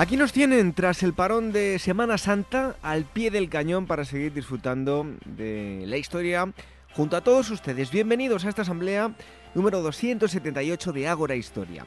[0.00, 4.32] Aquí nos tienen tras el parón de Semana Santa al pie del cañón para seguir
[4.32, 6.50] disfrutando de la historia
[6.94, 7.90] junto a todos ustedes.
[7.90, 9.14] Bienvenidos a esta asamblea
[9.54, 11.84] número 278 de Ágora Historia.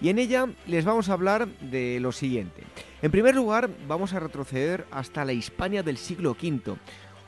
[0.00, 2.64] Y en ella les vamos a hablar de lo siguiente.
[3.00, 6.74] En primer lugar, vamos a retroceder hasta la Hispania del siglo V,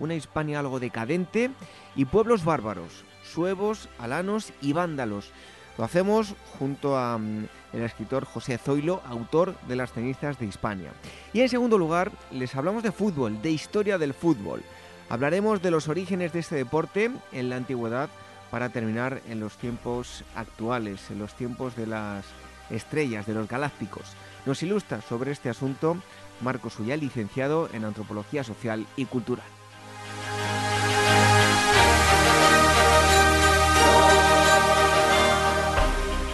[0.01, 1.52] una Hispania algo decadente
[1.95, 5.30] y pueblos bárbaros, suevos, alanos y vándalos.
[5.79, 10.92] Lo hacemos junto a mm, el escritor José Zoilo, autor de Las cenizas de Hispania.
[11.32, 14.62] Y en segundo lugar, les hablamos de fútbol, de historia del fútbol.
[15.08, 18.08] Hablaremos de los orígenes de este deporte en la antigüedad
[18.50, 22.24] para terminar en los tiempos actuales, en los tiempos de las
[22.70, 24.04] estrellas, de los galácticos.
[24.46, 25.96] Nos ilustra sobre este asunto
[26.40, 29.46] Marcos Ullal, licenciado en Antropología Social y Cultural.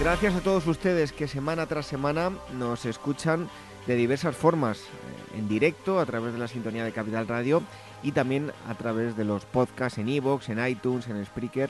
[0.00, 3.50] Gracias a todos ustedes que semana tras semana nos escuchan
[3.86, 7.62] de diversas formas, eh, en directo, a través de la sintonía de Capital Radio
[8.02, 11.68] y también a través de los podcasts en iVoox, en iTunes, en Spreaker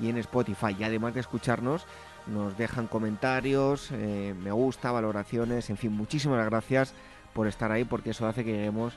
[0.00, 0.74] y en Spotify.
[0.76, 1.86] Y además de escucharnos,
[2.26, 6.94] nos dejan comentarios, eh, me gusta, valoraciones, en fin, muchísimas gracias
[7.32, 8.94] por estar ahí porque eso hace que lleguemos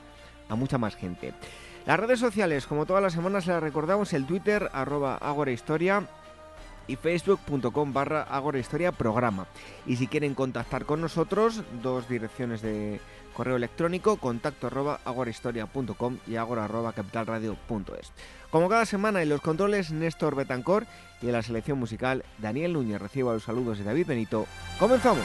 [0.48, 1.34] a mucha más gente.
[1.86, 5.20] Las redes sociales, como todas las semanas, las recordamos, el Twitter, arroba
[5.52, 6.08] Historia,
[6.86, 8.26] y facebook.com barra
[8.58, 9.46] Historia programa.
[9.86, 13.00] Y si quieren contactar con nosotros, dos direcciones de
[13.34, 18.12] correo electrónico, contacto arroba agorahistoria.com y agora arroba capitalradio.es.
[18.50, 20.86] Como cada semana en los controles, Néstor Betancor
[21.22, 23.00] y en la selección musical, Daniel Núñez.
[23.00, 24.46] Reciba los saludos de David Benito.
[24.78, 25.24] ¡Comenzamos!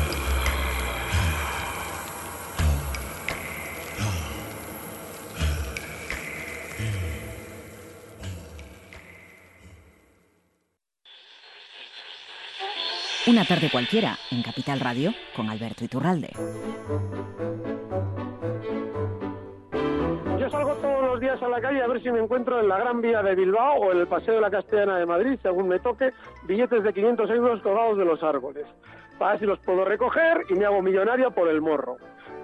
[13.31, 16.31] Una tarde cualquiera en Capital Radio con Alberto Iturralde.
[20.37, 22.77] Yo salgo todos los días a la calle a ver si me encuentro en la
[22.77, 25.79] Gran Vía de Bilbao o en el Paseo de la Castellana de Madrid, según me
[25.79, 26.11] toque,
[26.43, 28.65] billetes de 500 euros colgados de los árboles.
[29.17, 31.95] Para ver si los puedo recoger y me hago millonario por el morro.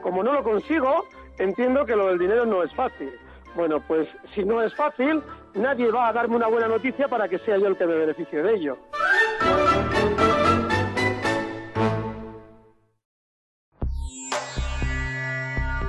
[0.01, 1.03] Como no lo consigo,
[1.37, 3.11] entiendo que lo del dinero no es fácil.
[3.57, 5.21] Bueno, pues si no es fácil,
[5.53, 8.41] nadie va a darme una buena noticia para que sea yo el que me beneficie
[8.41, 8.77] de ello.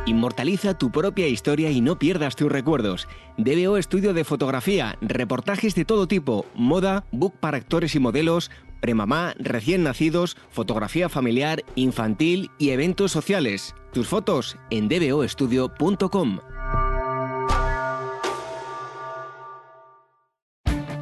[0.08, 3.06] Inmortaliza tu propia historia y no pierdas tus recuerdos.
[3.36, 9.34] DBO Estudio de Fotografía, reportajes de todo tipo, moda, book para actores y modelos, premamá,
[9.38, 13.74] recién nacidos, fotografía familiar, infantil y eventos sociales.
[13.92, 16.38] Tus fotos en dboestudio.com.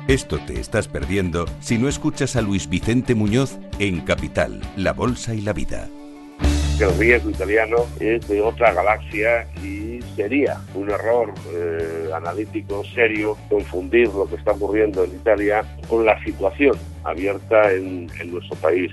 [0.09, 5.33] Esto te estás perdiendo si no escuchas a Luis Vicente Muñoz en Capital, La Bolsa
[5.33, 5.89] y la Vida
[6.81, 14.09] el riesgo italiano es de otra galaxia y sería un error eh, analítico serio confundir
[14.09, 18.93] lo que está ocurriendo en Italia con la situación abierta en, en nuestro país.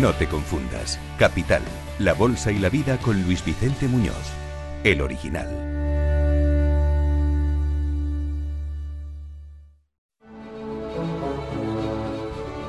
[0.00, 0.98] No te confundas.
[1.18, 1.62] Capital,
[1.98, 4.32] la Bolsa y la Vida con Luis Vicente Muñoz,
[4.84, 5.72] el original.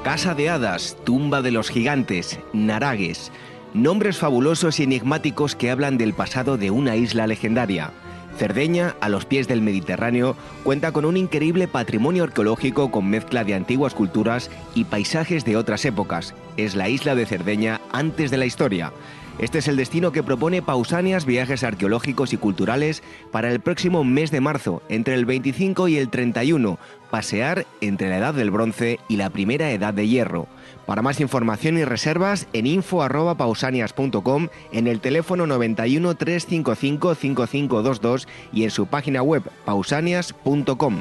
[0.03, 3.31] Casa de Hadas, Tumba de los Gigantes, Naragues,
[3.73, 7.89] Nombres fabulosos y enigmáticos que hablan del pasado de una isla legendaria.
[8.37, 13.55] Cerdeña, a los pies del Mediterráneo, cuenta con un increíble patrimonio arqueológico con mezcla de
[13.55, 16.35] antiguas culturas y paisajes de otras épocas.
[16.55, 18.93] Es la isla de Cerdeña antes de la historia.
[19.39, 24.29] Este es el destino que propone Pausanias Viajes Arqueológicos y Culturales para el próximo mes
[24.29, 26.77] de marzo, entre el 25 y el 31,
[27.09, 30.47] pasear entre la Edad del Bronce y la Primera Edad de Hierro.
[30.85, 38.71] Para más información y reservas en info@pausanias.com, en el teléfono 91 355 5522 y en
[38.71, 40.99] su página web pausanias.com.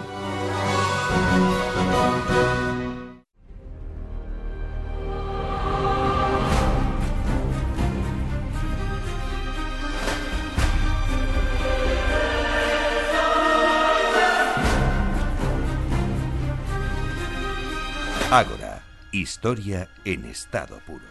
[19.23, 21.05] historia en estado puro.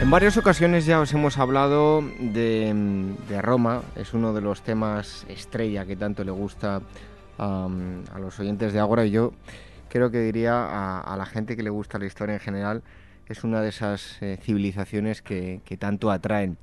[0.00, 5.84] En varias ocasiones ya os hemos hablado de, Roma, es uno de los temas estrella
[5.84, 6.80] que tanto le gusta
[7.38, 9.32] um, a los oyentes de Ágora y yo
[9.88, 12.82] creo que diría a la gente que le gusta la historia en general
[13.28, 16.58] es una de esas eh, civilizaciones que, tanto atraen.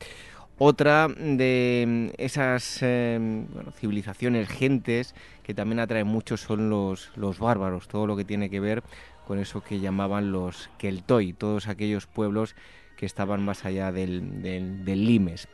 [0.57, 3.45] Otra de esas eh,
[3.77, 5.13] civilizaciones, gentes,
[5.43, 8.83] que también atraen mucho son los, los bárbaros, todo lo que tiene que ver
[9.27, 12.55] con eso que llamaban los Keltoi, todos aquellos pueblos
[12.95, 15.47] que estaban más allá del, del, del Limes.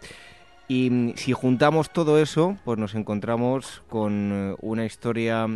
[0.67, 5.47] Y si juntamos todo eso, pues nos encontramos con eh, una historia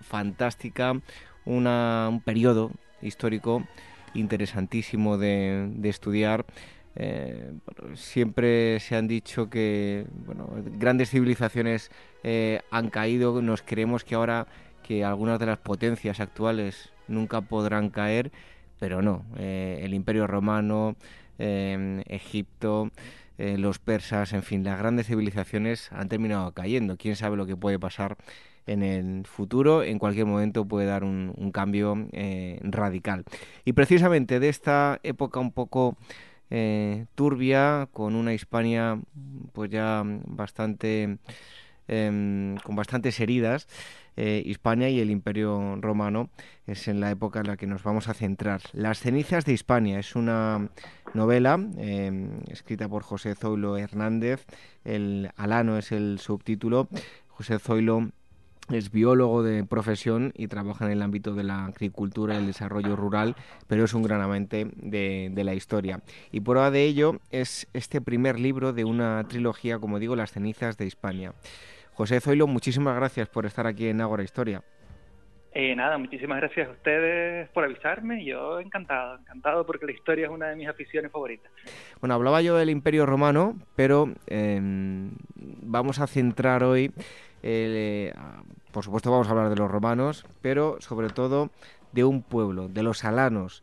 [0.00, 1.00] fantástica,
[1.44, 3.64] una, un periodo histórico
[4.14, 6.46] interesantísimo de, estudiar.
[6.96, 7.52] Eh,
[7.94, 11.90] siempre se han dicho que bueno, grandes civilizaciones
[12.24, 14.48] eh, han caído, nos creemos que ahora
[14.82, 18.32] que algunas de las potencias actuales nunca podrán caer,
[18.80, 20.96] pero no, eh, el imperio romano,
[21.38, 22.90] Egipto,
[23.38, 26.98] los persas, en fin, las grandes civilizaciones han terminado cayendo.
[26.98, 28.18] ¿Quién sabe lo que puede pasar?
[28.66, 33.24] En el futuro, en cualquier momento puede dar un, cambio eh, radical.
[33.64, 35.96] Y precisamente de esta época un poco
[36.50, 39.00] eh, turbia, con una Hispania
[39.52, 41.18] pues ya bastante
[41.88, 43.66] eh, con bastantes heridas,
[44.16, 46.28] Hispania y el Imperio Romano
[46.66, 48.60] es en la época en la que nos vamos a centrar.
[48.74, 50.68] Las cenizas de Hispania es una
[51.14, 51.58] novela
[52.48, 54.44] escrita por José Zoilo Hernández,
[54.84, 56.90] el Alano es el subtítulo.
[57.28, 58.10] José Zoilo
[58.70, 62.96] es biólogo de profesión y trabaja en el ámbito de la agricultura y el desarrollo
[62.96, 63.36] rural,
[63.66, 66.02] pero es un gran amante de, la historia.
[66.30, 70.76] Y prueba de ello es este primer libro de una trilogía, como digo, Las cenizas
[70.76, 71.34] de Hispania.
[71.94, 74.62] José Zoilo, muchísimas gracias por estar aquí en Ágora Historia.
[75.52, 78.24] Eh, nada, muchísimas gracias a ustedes por avisarme.
[78.24, 81.50] Yo encantado, encantado porque la historia es una de mis aficiones favoritas.
[82.00, 84.60] Bueno, hablaba yo del Imperio Romano, pero eh,
[85.62, 86.92] vamos a centrar hoy
[87.42, 88.12] eh,
[88.72, 91.50] por supuesto vamos a hablar de los romanos, pero sobre todo
[91.92, 93.62] de un pueblo, de los alanos.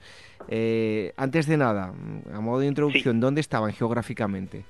[0.49, 1.93] Eh, antes de nada,
[2.33, 3.21] a modo de introducción, sí.
[3.21, 4.65] ¿dónde estaban geográficamente?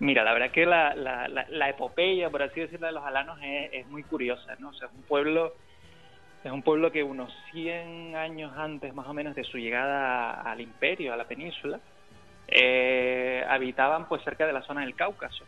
[0.00, 3.38] Mira, la verdad que la, la, la, la epopeya, por así decirlo, de los alanos
[3.42, 4.68] es, es, muy curiosa, ¿no?
[4.68, 5.54] O sea, es un pueblo,
[6.44, 10.60] es un pueblo que unos 100 años antes, más o menos, de su llegada al
[10.60, 11.80] imperio, a la península,
[12.46, 15.44] eh, habitaban pues cerca de la zona del Cáucaso.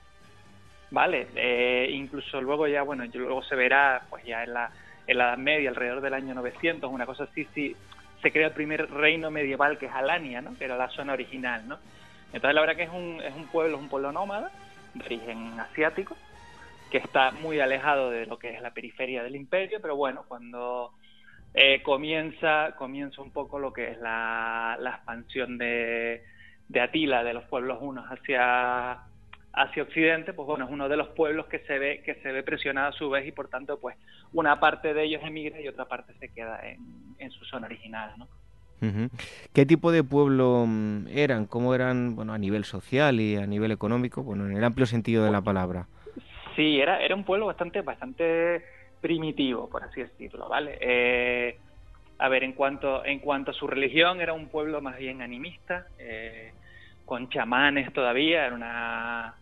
[0.90, 4.70] Vale, eh, incluso luego ya, bueno, luego se verá, pues ya en la,
[5.06, 7.76] en la Edad Media, alrededor del año 900, una cosa así, sí,
[8.20, 10.56] se crea el primer reino medieval que es Alania, ¿no?
[10.58, 11.78] Que era la zona original, ¿no?
[12.32, 14.50] Entonces la verdad que es un, es un pueblo, es un pueblo nómada,
[14.94, 16.16] de origen asiático,
[16.90, 20.92] que está muy alejado de lo que es la periferia del imperio, pero bueno, cuando
[21.54, 26.22] eh, comienza, comienza un poco lo que es la, la expansión de,
[26.68, 28.98] de Atila, de los pueblos unos hacia
[29.52, 32.44] hacia occidente, pues bueno, es uno de los pueblos que se ve que se ve
[32.44, 33.96] presionado a su vez y por tanto pues
[34.32, 36.78] una parte de ellos emigra y otra parte se queda en,
[37.18, 38.28] en su zona original, ¿no?
[39.52, 40.66] ¿Qué tipo de pueblo
[41.10, 41.46] eran?
[41.46, 44.22] ¿Cómo eran, bueno, a nivel social y a nivel económico?
[44.22, 45.86] Bueno, en el amplio sentido de la palabra.
[46.56, 48.64] Sí, era, era un pueblo bastante, bastante
[49.00, 50.78] primitivo, por así decirlo, ¿vale?
[50.80, 51.58] Eh,
[52.18, 55.86] a ver, en cuanto, en cuanto a su religión, era un pueblo más bien animista,
[55.98, 56.52] eh,
[57.06, 59.34] con chamanes todavía, era una,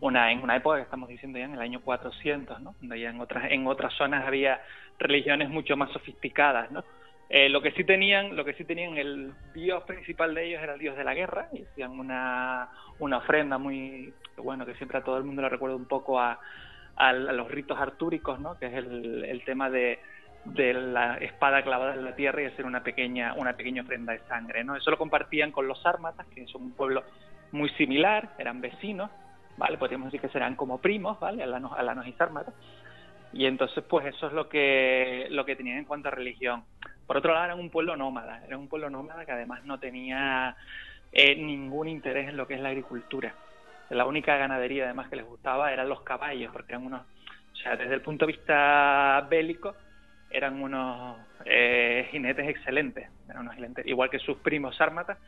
[0.00, 2.74] una en una época que estamos diciendo ya en el año 400, ¿no?
[2.80, 4.60] Donde ya en otras en otras zonas había
[4.98, 6.84] religiones mucho más sofisticadas, ¿no?
[7.32, 10.74] Eh, lo que sí tenían, lo que sí tenían el dios principal de ellos era
[10.74, 15.04] el dios de la guerra y hacían una una ofrenda muy bueno que siempre a
[15.04, 16.40] todo el mundo le recuerda un poco a,
[17.12, 18.58] los ritos artúricos, ¿no?
[18.58, 20.00] Que es el, el tema de
[20.44, 24.20] de la espada clavada en la tierra y hacer una pequeña una pequeña ofrenda de
[24.26, 24.74] sangre, ¿no?
[24.74, 27.04] Eso lo compartían con los sármatas, que son un pueblo
[27.52, 29.08] muy similar, eran vecinos,
[29.56, 29.78] ¿vale?
[29.78, 31.44] Podríamos decir que serán como primos, ¿vale?
[31.44, 32.54] Alanos, alanos y sármatas.
[33.32, 36.64] Y entonces, pues eso es lo que, lo que tenían en cuanto a religión.
[37.06, 40.56] Por otro lado, eran un pueblo nómada, era un pueblo nómada que además no tenía
[41.12, 43.34] eh, ningún interés en lo que es la agricultura.
[43.90, 47.76] La única ganadería además que les gustaba eran los caballos, porque eran unos, o sea,
[47.76, 49.74] desde el punto de vista bélico,
[50.30, 55.18] eran unos eh, jinetes excelentes, eran unos igual que sus primos sármatas,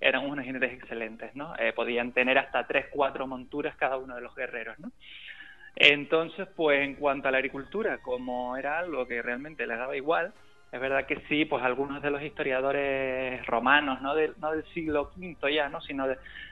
[0.00, 1.54] eran unos jinetes excelentes, ¿no?
[1.58, 4.92] Eh, podían tener hasta tres, cuatro monturas cada uno de los guerreros, ¿no?
[5.76, 10.32] Entonces, pues en cuanto a la agricultura, como era algo que realmente les daba igual,
[10.70, 15.54] es verdad que sí, pues algunos de los historiadores romanos, no, no del siglo V
[15.54, 15.80] ya, ¿no?
[15.82, 16.06] sino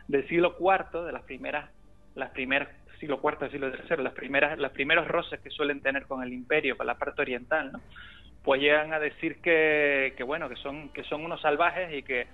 [0.09, 1.71] del siglo IV, de las primeras,
[2.15, 6.23] las primeras siglo IV, siglo III, las primeras, los primeros roces que suelen tener con
[6.23, 7.81] el imperio, con la parte oriental, ¿no?
[8.45, 12.27] pues llegan a decir que, que bueno, que son, que son unos salvajes y que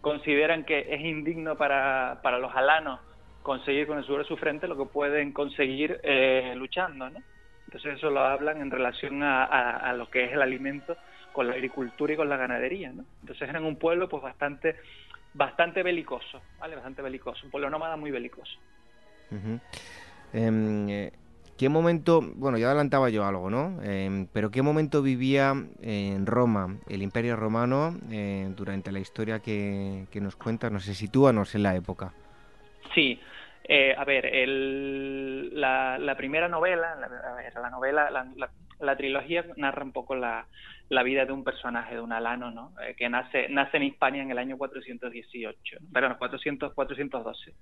[0.00, 3.00] consideran que es indigno para, para los alanos
[3.44, 7.22] conseguir con el sudor de su frente lo que pueden conseguir eh, luchando, ¿no?
[7.66, 10.96] Entonces eso lo hablan en relación a, a, lo que es el alimento
[11.30, 13.04] con la agricultura y con la ganadería, ¿no?
[13.20, 14.76] Entonces eran un pueblo pues bastante
[15.34, 16.74] bastante belicoso, ¿vale?
[16.74, 18.58] Bastante belicoso, un pueblo nómada muy belicoso.
[20.32, 21.12] Eh,
[21.58, 23.82] ¿Qué momento, bueno, ya adelantaba yo algo, ¿no?
[23.82, 30.06] Em, pero ¿qué momento vivía en Roma el Imperio Romano eh, durante la historia que,
[30.10, 30.72] que nos cuentas?
[30.72, 32.12] No sé, sitúanos en la época.
[32.94, 33.20] Sí,
[33.66, 38.96] eh, a ver, el, la, la, primera novela, la, a ver, la novela, la, la,
[38.96, 40.46] trilogía narra un poco la,
[41.04, 42.72] vida de un personaje, de un alano, ¿no?
[42.82, 47.54] Eh, que nace, nace en Hispania en el año 418, perdón, 400, 412,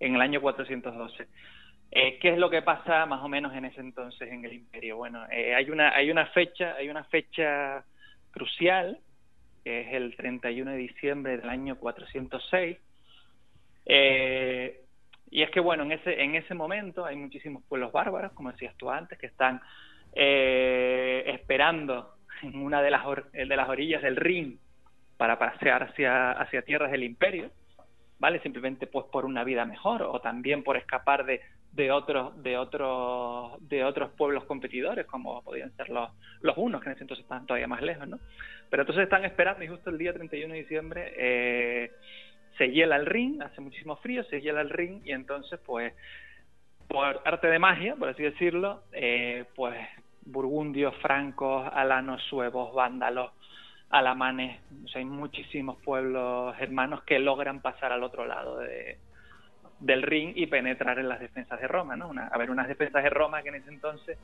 [0.00, 1.28] en el año 412.
[1.94, 4.96] Eh, ¿Qué es lo que pasa más o menos en ese entonces en el imperio?
[4.96, 7.84] Bueno, eh, hay una hay una fecha hay una fecha
[8.30, 8.98] crucial
[9.62, 12.78] que es el 31 de diciembre del año 406.
[13.84, 14.81] Eh,
[15.32, 18.76] y es que bueno, en ese en ese momento hay muchísimos pueblos bárbaros, como decías
[18.76, 19.62] tú antes, que están
[20.14, 24.60] eh, esperando en una de las de las orillas del Rin
[25.16, 27.50] para pasear hacia hacia tierras del imperio.
[28.18, 28.40] ¿vale?
[28.40, 31.40] Simplemente pues por una vida mejor o también por escapar de,
[31.72, 36.10] de otros de otros de otros pueblos competidores como podían ser los
[36.40, 38.20] los unos que en ese entonces estaban todavía más lejos no
[38.70, 41.90] pero entonces están esperando y justo el día 31 de diciembre eh,
[42.58, 45.92] se hiela el ring hace muchísimo frío se hiela el ring y entonces pues
[46.88, 49.76] por arte de magia por así decirlo eh, pues
[50.24, 53.32] burgundios francos alanos suevos vándalos
[53.90, 54.60] alamanes
[54.94, 58.98] hay muchísimos pueblos hermanos que logran pasar al otro lado de
[59.82, 62.08] del ring y penetrar en las defensas de Roma, ¿no?
[62.08, 64.16] Una, a ver, unas defensas de Roma que en ese entonces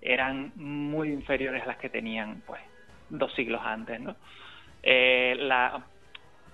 [0.00, 2.60] eran muy inferiores a las que tenían, pues,
[3.10, 4.14] dos siglos antes, ¿no?
[4.82, 5.84] Eh, la,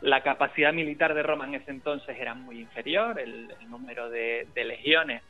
[0.02, 5.22] la, capacidad militar de Roma en ese entonces era muy inferior, el, número de, legiones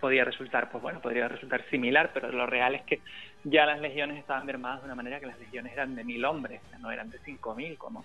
[0.00, 3.00] podía resultar, pues bueno, podría resultar similar, pero lo real es que
[3.44, 6.60] ya las legiones estaban mermadas de una manera que las legiones eran de mil hombres,
[6.80, 8.04] no eran de cinco mil como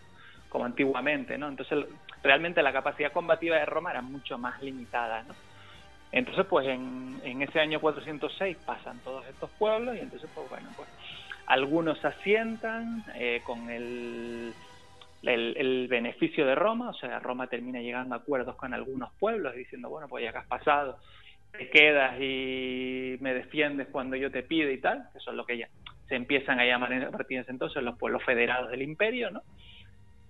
[0.49, 1.47] como antiguamente, ¿no?
[1.47, 1.85] Entonces,
[2.23, 5.35] realmente la capacidad combativa de Roma era mucho más limitada, ¿no?
[6.11, 10.67] Entonces, pues en, en ese año 406 pasan todos estos pueblos y entonces, pues bueno,
[10.75, 10.89] pues
[11.45, 14.53] algunos asientan eh, con el,
[15.23, 19.89] el, beneficio de Roma, o sea, Roma termina llegando a acuerdos con algunos pueblos diciendo,
[19.89, 20.97] bueno, pues ya que has pasado,
[21.51, 25.57] te quedas y me defiendes cuando yo te pido y tal, que es lo que
[25.57, 25.69] ya
[26.07, 29.41] se empiezan a llamar a partir de ese entonces los pueblos federados del imperio, ¿no?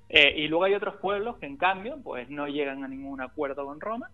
[0.10, 3.66] Eh, y luego hay otros pueblos que en cambio pues no llegan a ningún acuerdo
[3.66, 4.10] con Roma,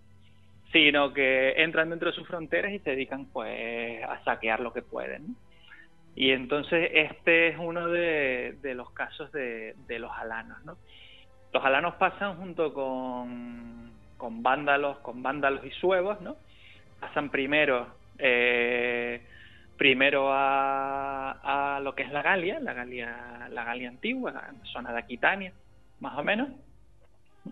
[0.71, 4.81] sino que entran dentro de sus fronteras y se dedican pues a saquear lo que
[4.81, 5.35] pueden.
[6.15, 10.63] Y entonces este es uno de, los casos de, los alanos.
[10.63, 10.77] ¿no?
[11.53, 16.37] Los alanos pasan junto con, con vándalos, con vándalos y suevos, ¿no?
[16.99, 19.21] Pasan primero eh,
[19.77, 24.99] primero a, lo que es la Galia, la Galia, la Galia antigua, la zona de
[24.99, 25.53] Aquitania,
[25.99, 26.49] más o menos.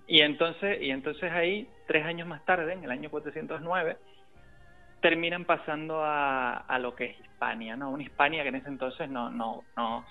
[0.07, 3.97] Y entonces, y entonces ahí, tres años más tarde, en el año 409,
[5.03, 7.91] terminan pasando a, a lo que es Hispania, ¿no?
[7.91, 10.05] Una Hispania que en ese entonces no, no, no,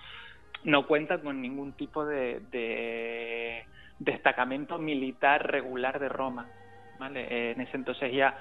[0.64, 3.64] no cuenta con ningún tipo de, de
[3.98, 6.46] destacamento militar regular de Roma,
[6.98, 7.52] ¿vale?
[7.52, 8.36] En ese entonces ya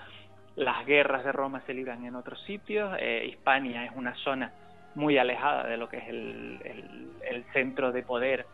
[0.57, 4.51] las guerras de Roma se libran en otros sitios, eh, Hispania es una zona
[4.95, 8.45] muy alejada de lo que es el, el, el centro de poder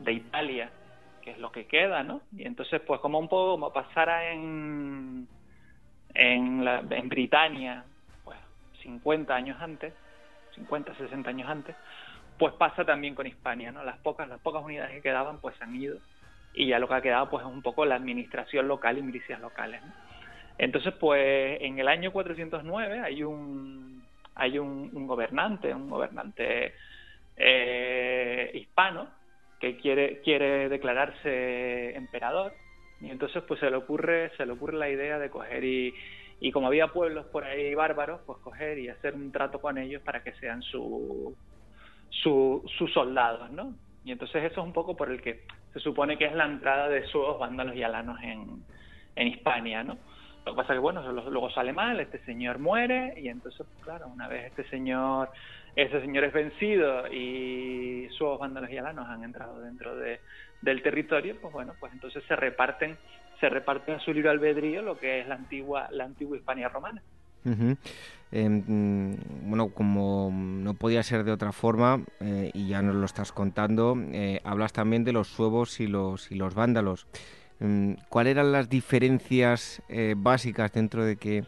[0.00, 0.70] de Italia
[1.20, 2.22] que es lo que queda, ¿no?
[2.36, 5.28] Y entonces, pues como un poco como pasara en,
[6.14, 7.84] en, la, en Britania,
[8.24, 8.38] pues
[8.82, 9.92] 50 años antes,
[10.54, 11.76] 50, 60 años antes,
[12.38, 13.84] pues pasa también con Hispania, ¿no?
[13.84, 15.98] Las pocas, las pocas unidades que quedaban, pues han ido
[16.54, 19.40] y ya lo que ha quedado, pues es un poco la administración local y milicias
[19.40, 19.80] locales.
[20.58, 24.04] Entonces, pues en el año 409 hay un,
[24.34, 26.74] hay un, gobernante, un gobernante
[27.36, 29.08] eh, hispano
[29.60, 32.52] que quiere, quiere declararse emperador
[33.02, 35.92] y entonces pues se le ocurre, se le ocurre la idea de coger y,
[36.40, 40.02] y como había pueblos por ahí bárbaros, pues coger y hacer un trato con ellos
[40.02, 41.36] para que sean su,
[42.10, 43.74] su, sus soldados, ¿no?
[44.04, 46.88] Y entonces eso es un poco por el que se supone que es la entrada
[46.88, 48.62] de suevos, vándalos y alanos en,
[49.16, 49.98] en Hispania, ¿no?
[50.44, 54.08] Lo que pasa es que, bueno, luego sale mal, este señor muere y entonces, claro,
[54.08, 55.30] una vez este señor,
[55.76, 60.20] ese señor es vencido y sus vándalos y alanos han entrado dentro de,
[60.62, 62.96] del territorio, pues bueno, pues entonces se reparten,
[63.40, 67.02] se reparten a su libre albedrío lo que es la antigua, la antigua Hispania romana.
[68.34, 73.32] Em, bueno, como no podía ser de otra forma, eh, y ya nos lo estás
[73.32, 77.06] contando, eh, hablas también de los suevos y los, y los vándalos.
[77.60, 81.44] Em, ¿Cuáles eran las diferencias eh, básicas dentro de que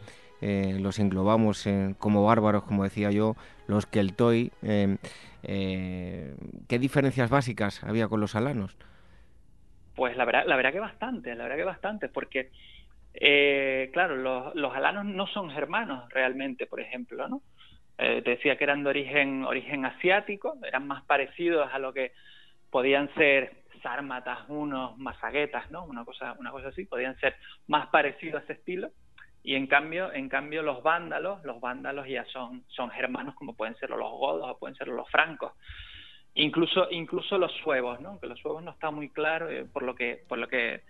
[0.78, 1.66] los englobamos
[1.96, 3.34] como bárbaros, como decía yo,
[3.66, 4.52] los Keltoi?
[4.60, 4.98] Em,
[5.42, 8.76] ¿Qué diferencias básicas había con los alanos?
[9.94, 12.50] Pues la verdad, la verdad que bastante, la verdad que bastante, porque
[13.14, 14.16] eh, claro,
[14.54, 17.42] los, alanos no son germanos realmente, por ejemplo, ¿no?
[17.96, 22.12] Eh, te decía que eran de origen, origen asiático, eran más parecidos a lo que
[22.70, 25.84] podían ser sármatas, unos, masaguetas, ¿no?
[25.84, 27.36] Una cosa, una cosa así, podían ser
[27.68, 28.90] más parecidos a ese estilo.
[29.44, 33.76] Y en cambio, en cambio los vándalos, los vándalos ya son, son germanos como pueden
[33.76, 35.52] ser los godos o pueden ser los francos.
[36.34, 38.18] Incluso, incluso los suevos, ¿no?
[38.18, 40.82] Que los suevos no está muy claro, eh, por lo que, por lo que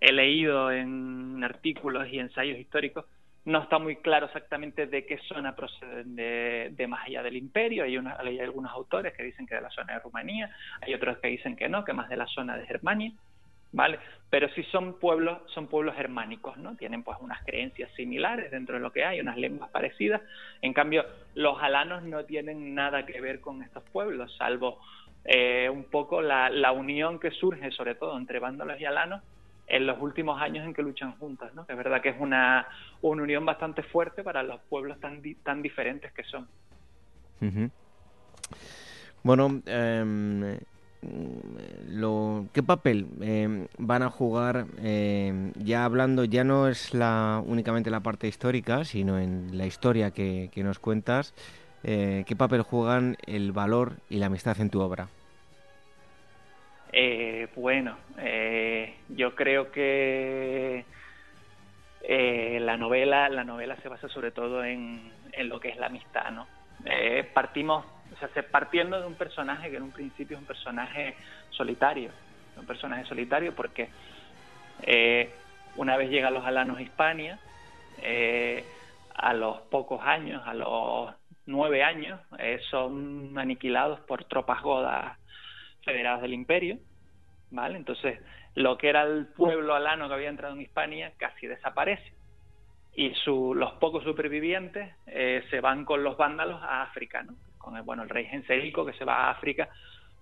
[0.00, 3.06] he leído en artículos y ensayos históricos,
[3.44, 7.84] no está muy claro exactamente de qué zona proceden de, más allá del imperio.
[7.84, 11.28] Hay, hay, algunos autores que dicen que de la zona de Rumanía, hay otros que
[11.28, 13.12] dicen que no, que más de la zona de Germania,
[13.72, 13.98] ¿vale?
[14.30, 16.76] Pero sí son pueblos, son pueblos germánicos, ¿no?
[16.76, 20.22] Tienen pues unas creencias similares dentro de lo que hay, unas lenguas parecidas.
[20.62, 24.78] En cambio, los alanos no tienen nada que ver con estos pueblos, salvo
[25.24, 29.22] eh, un poco la, la unión que surge, sobre todo entre vándalos y alanos,
[29.66, 31.64] en los últimos años en que luchan juntas, ¿no?
[31.66, 32.66] Que es verdad que es una,
[33.00, 36.48] una unión bastante fuerte para los pueblos tan, tan diferentes que son.
[39.22, 40.58] Bueno, em,
[42.52, 48.00] ¿qué papel em, van a jugar, em, ya hablando, ya no es la únicamente la
[48.00, 51.34] parte histórica, sino en la historia que, nos cuentas,
[51.84, 55.08] eh, qué papel juegan el valor y la amistad en tu obra?
[56.92, 60.84] Eh, bueno, eh, yo creo que
[62.02, 66.30] eh, la novela, la novela se basa sobre todo en, lo que es la amistad,
[66.32, 66.46] ¿no?
[66.84, 67.86] Eh, partimos,
[68.50, 71.14] partiendo de un personaje que en un principio es un personaje
[71.50, 72.10] solitario,
[72.56, 73.88] un personaje solitario porque
[75.76, 77.38] una vez llegan los alanos a Hispania,
[79.14, 81.14] a los pocos años, a los
[81.46, 82.20] nueve años,
[82.70, 85.18] son aniquilados por tropas godas
[85.84, 86.78] federadas del imperio,
[87.50, 87.76] ¿vale?
[87.76, 88.20] Entonces,
[88.54, 92.12] lo que era el pueblo alano que había entrado en Hispania casi desaparece.
[92.94, 97.34] Y su, los pocos supervivientes eh, se van con los vándalos a África, ¿no?
[97.62, 99.68] Con el, bueno, el rey Genserico que se va a África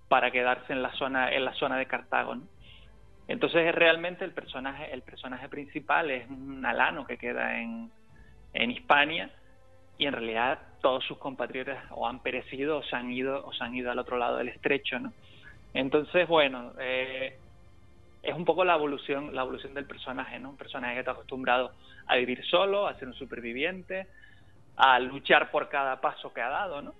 [0.08, 2.42] para quedarse en la zona, en la zona de Cartago, ¿no?
[3.28, 7.90] Entonces realmente el personaje, el personaje principal es un alano que queda en,
[8.54, 9.30] en Hispania
[9.98, 13.62] y en realidad todos sus compatriotas o han perecido o se han ido o se
[13.62, 15.12] han ido al otro lado del estrecho, ¿no?
[15.74, 17.38] Entonces, bueno, eh,
[18.22, 20.50] es un poco la evolución, la evolución del personaje, ¿no?
[20.50, 21.72] Un personaje que está acostumbrado
[22.06, 24.08] a vivir solo, a ser un superviviente,
[24.76, 26.94] a luchar por cada paso que ha dado, ¿no?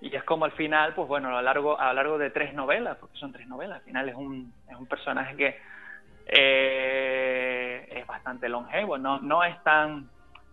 [0.00, 2.54] Y es como al final, pues bueno, a lo largo, a lo largo de tres
[2.54, 5.58] novelas, porque son tres novelas, al final es un, es un personaje que
[6.26, 10.08] eh, es bastante longevo, no, no es tan,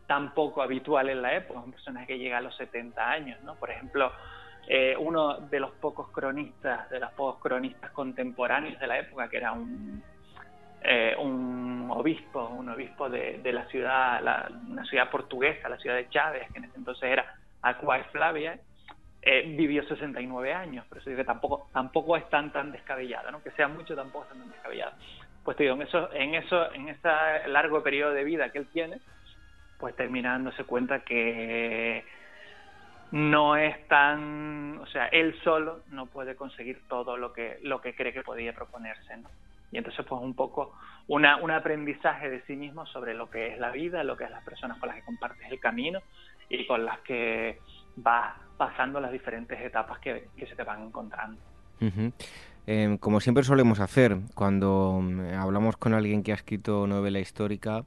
[0.08, 3.42] tan poco habitual en la época, es un personaje que llega a los 70 años,
[3.44, 3.56] ¿no?
[3.56, 4.12] Por ejemplo,
[4.68, 9.38] eh, uno de los pocos cronistas, de los pocos cronistas contemporáneos de la época, que
[9.38, 10.02] era un,
[10.82, 15.98] eh, un obispo, un obispo de, de la ciudad, la, una ciudad portuguesa, la ciudad
[15.98, 18.60] de Chávez, que en ese entonces era Aquae Flavia,
[19.28, 23.42] eh, vivió 69 años, por eso digo que tampoco, tampoco es tan, tan descabellado, ¿no?
[23.42, 24.92] que sea mucho tampoco es tan, descabellado.
[25.44, 27.10] Pues te digo, en eso, en eso, en ese
[27.48, 29.00] largo periodo de vida que él tiene,
[29.80, 32.06] pues termina dándose cuenta que
[33.12, 37.96] no es tan, o sea, él solo no puede conseguir todo lo que lo que
[37.96, 39.30] cree que podía proponerse, ¿no?
[39.72, 40.74] Y entonces pues un poco
[41.08, 44.32] una, un aprendizaje de sí mismo sobre lo que es la vida, lo que es
[44.32, 46.02] las personas con las que compartes el camino
[46.50, 47.60] y con las que
[47.96, 51.38] vas pasando las diferentes etapas que, se te van encontrando.
[52.68, 57.84] Em, como siempre solemos hacer cuando mm, hablamos con alguien que ha escrito novela histórica,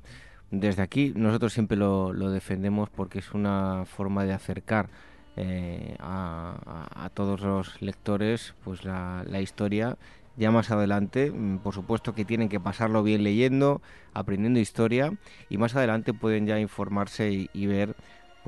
[0.50, 4.88] desde aquí nosotros siempre lo, defendemos porque es una forma de acercar
[5.36, 9.96] eh, a, todos los lectores pues la, historia
[10.36, 13.82] ya más adelante mm, por supuesto que tienen que pasarlo bien leyendo
[14.14, 15.12] aprendiendo historia
[15.48, 17.94] y más adelante pueden ya informarse y, ver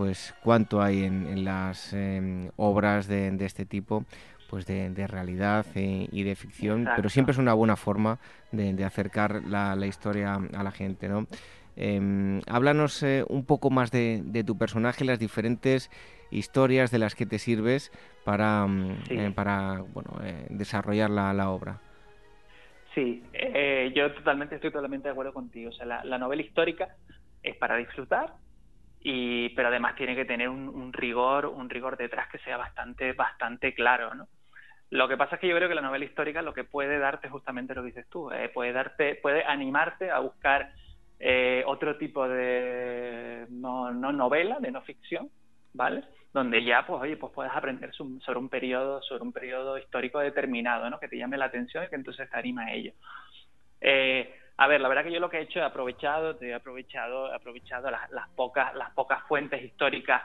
[0.01, 4.07] pues cuánto hay en, las em, obras de, este tipo
[4.49, 8.19] pues de, realidad eh, y de ficción, pero siempre es una buena forma
[8.51, 11.27] de, acercar la, la, historia a la gente, ¿no?
[11.77, 15.91] Eh, háblanos un poco más de, tu personaje, las diferentes
[16.31, 17.93] historias de las que te sirves
[18.25, 21.79] para, mm, eh, para bueno, eh, desarrollar la, la, obra.
[22.95, 23.23] Sí,
[23.95, 25.71] yo totalmente estoy totalmente de acuerdo contigo.
[25.71, 26.97] O sea, la, novela histórica
[27.43, 28.35] es para disfrutar,
[29.01, 33.13] y, pero además tiene que tener un, un, rigor, un rigor detrás que sea bastante,
[33.13, 34.29] bastante claro, ¿no?
[34.91, 37.29] Lo que pasa es que yo creo que la novela histórica lo que puede darte
[37.29, 40.73] justamente lo que dices tú, puede darte, puede animarte a buscar
[41.21, 45.31] eh, otro tipo de no, novela, de no ficción,
[45.75, 46.03] ¿vale?
[46.33, 50.91] Donde ya, pues, oye, pues puedes aprender sobre un periodo, sobre un periodo histórico determinado,
[50.91, 50.99] ¿no?
[50.99, 52.93] Que te llame la atención y que entonces te anima a ello.
[53.81, 57.33] Eh, a ver, la verdad que yo lo que he hecho he aprovechado, he aprovechado,
[57.33, 60.23] he aprovechado las, pocas, las pocas fuentes históricas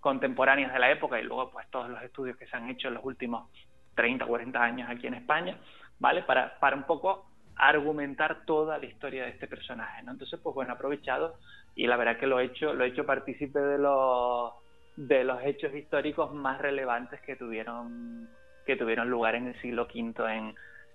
[0.00, 2.94] contemporáneas de la época y luego pues todos los estudios que se han hecho en
[2.94, 3.48] los últimos
[3.94, 5.56] 30 o 40 años aquí en España,
[5.98, 6.22] ¿vale?
[6.24, 10.12] Para, para un poco argumentar toda la historia de este personaje, ¿no?
[10.12, 11.36] Entonces, pues bueno, aprovechado
[11.74, 14.52] y la verdad que lo he hecho, lo he hecho partícipe de los
[14.96, 18.28] de los hechos históricos más relevantes que tuvieron
[18.66, 20.54] que tuvieron lugar en el siglo V en,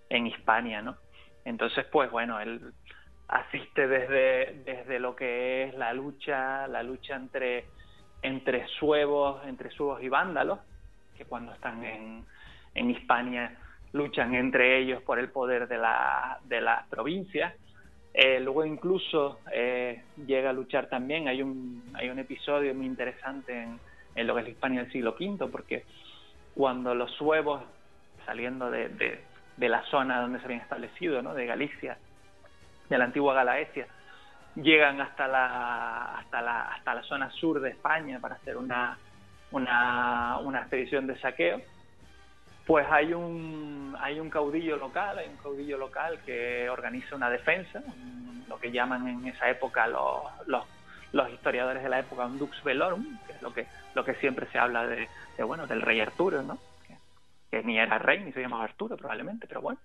[0.09, 0.97] en Hispania, ¿no?
[1.45, 2.73] Entonces, pues bueno, él
[3.27, 7.65] asiste desde, desde lo que es la lucha, la lucha entre,
[8.21, 10.59] entre suevos, entre suevos y vándalos,
[11.17, 12.25] que cuando están en,
[12.73, 13.57] en Hispania
[13.93, 17.53] luchan entre ellos por el poder de la, de las provincias.
[18.13, 23.63] Eh, luego incluso eh, llega a luchar también, hay un, hay un episodio muy interesante
[23.63, 23.79] en,
[24.15, 25.83] en, lo que es la Hispania del siglo V, porque
[26.53, 27.61] cuando los suevos,
[28.25, 29.19] saliendo de, de,
[29.57, 31.33] la zona donde se habían establecido, ¿no?
[31.33, 31.97] de Galicia,
[32.89, 33.87] de la antigua Galaecia,
[34.55, 38.97] llegan hasta la, hasta la, hasta la zona sur de España para hacer una,
[39.51, 41.61] una, una expedición de saqueo,
[42.65, 47.81] pues hay un, hay un caudillo local, hay un caudillo local que organiza una defensa,
[48.47, 53.17] lo que llaman en esa época los, los, historiadores de la época un dux velorum,
[53.25, 55.07] que es lo que, lo que siempre se habla de,
[55.43, 56.57] bueno, del rey Arturo, ¿no?
[57.55, 59.79] Que, ni era rey ni se llamaba Arturo probablemente, pero bueno.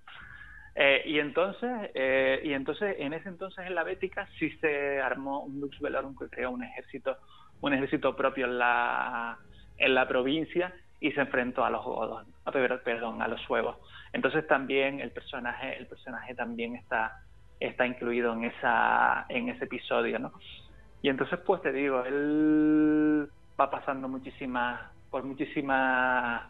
[0.74, 5.44] Eh, y entonces, eh, y entonces, en ese entonces en la Bética sí se armó
[5.44, 7.16] un dux velorum que creó un ejército,
[7.60, 9.38] un ejército propio en la,
[9.78, 13.76] en la provincia y se enfrentó a los godos, a, perdón, a los suevos.
[14.12, 17.22] Entonces también el personaje, el personaje también está,
[17.58, 20.32] está incluido en esa, en ese episodio, ¿no?
[21.02, 23.28] Y entonces pues te digo, él
[23.58, 24.80] va pasando muchísimas,
[25.10, 26.42] por muchísimas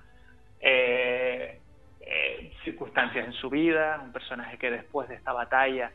[0.61, 1.59] eh,
[2.01, 5.93] eh, circunstancias en su vida, un personaje que después de esta batalla,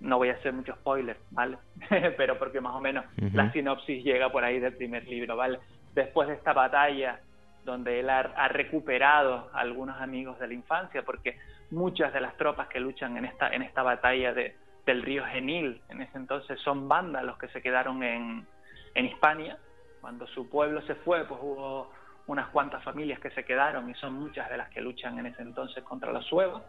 [0.00, 1.58] no voy a hacer mucho spoiler, ¿vale?
[2.16, 5.58] Pero porque más o menos la sinopsis llega por ahí del primer libro, ¿vale?
[5.94, 7.20] Después de esta batalla
[7.64, 11.38] donde él ha, recuperado a algunos amigos de la infancia, porque
[11.70, 15.80] muchas de las tropas que luchan en esta, en esta batalla de, del río Genil,
[15.88, 18.46] en ese entonces, son bandas los que se quedaron en,
[18.94, 19.58] en Hispania.
[20.00, 21.92] Cuando su pueblo se fue, pues hubo
[22.26, 25.42] unas cuantas familias que se quedaron y son muchas de las que luchan en ese
[25.42, 26.62] entonces contra los suevos,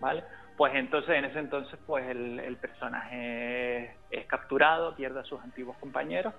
[0.00, 0.24] ¿vale?
[0.56, 5.76] Pues entonces, en ese entonces, pues el, el personaje es capturado, pierde a sus antiguos
[5.78, 6.34] compañeros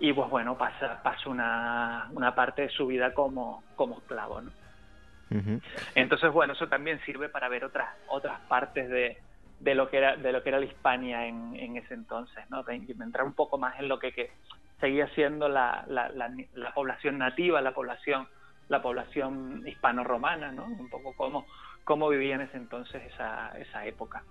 [0.00, 4.50] y pues bueno, pasa, pasa una, una parte de su vida como, como esclavo, ¿no?
[5.94, 9.18] Entonces, bueno, eso también sirve para ver otras, otras partes de,
[9.60, 12.64] de lo que era, de lo que era la Hispania en, en ese entonces, ¿no?
[12.64, 14.32] De, entrar un poco más en lo que, que
[14.80, 18.28] seguía siendo la, la, la, población nativa, la población,
[18.68, 20.64] la población hispano-romana, ¿no?
[20.64, 21.46] Un poco cómo,
[21.84, 24.24] cómo vivía en ese entonces esa, esa época.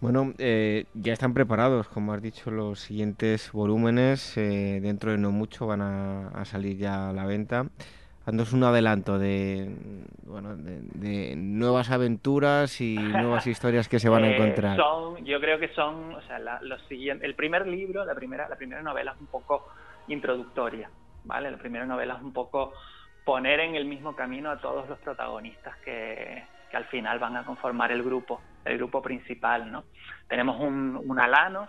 [0.00, 4.36] Bueno, eh, ya están preparados, como has dicho, los siguientes volúmenes.
[4.36, 7.66] Eh, dentro de no mucho van a, salir ya a la venta.
[8.26, 9.76] Dándonos un adelanto de,
[10.24, 14.76] bueno, de, nuevas aventuras y nuevas historias que se van a eh, encontrar.
[14.76, 18.56] son, yo creo que son, o sea, los siguientes, el primer libro, la primera, la
[18.56, 19.68] primera novela es un poco
[20.08, 20.90] introductoria,
[21.24, 21.50] ¿vale?
[21.50, 22.72] La primera novela es un poco
[23.24, 27.44] poner en el mismo camino a todos los protagonistas que, que al final van a
[27.44, 29.84] conformar el grupo el grupo principal, ¿no?
[30.28, 31.68] Tenemos un, un alano,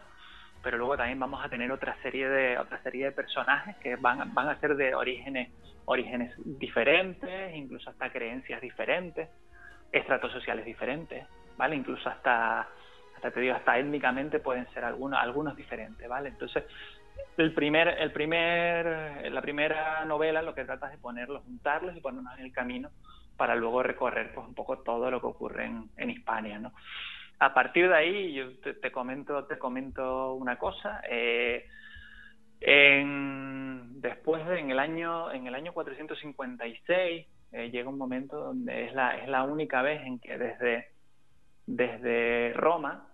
[0.65, 4.33] pero luego también vamos a tener otra serie de otra serie de personajes que van,
[4.33, 5.51] van a ser de orígenes
[5.85, 9.29] orígenes diferentes, incluso hasta creencias diferentes,
[9.91, 11.23] estratos sociales diferentes,
[11.55, 11.75] ¿vale?
[11.75, 12.67] Incluso hasta
[13.15, 16.29] hasta te digo, hasta étnicamente pueden ser algunos, algunos diferentes, ¿vale?
[16.29, 16.63] Entonces,
[17.37, 22.01] el primer, el primer, la primera novela lo que trata es de ponerlos, juntarlos y
[22.01, 22.89] ponernos en el camino
[23.37, 26.73] para luego recorrer pues un poco todo lo que ocurre en, en Hispania, ¿no?
[27.39, 31.01] A partir de ahí, yo te, comento, te comento una cosa.
[31.09, 31.65] Eh,
[32.61, 38.85] en, después de, en el año, en el año 456 eh, llega un momento donde
[38.85, 40.87] es la, es la única vez en que desde,
[41.67, 43.07] desde Roma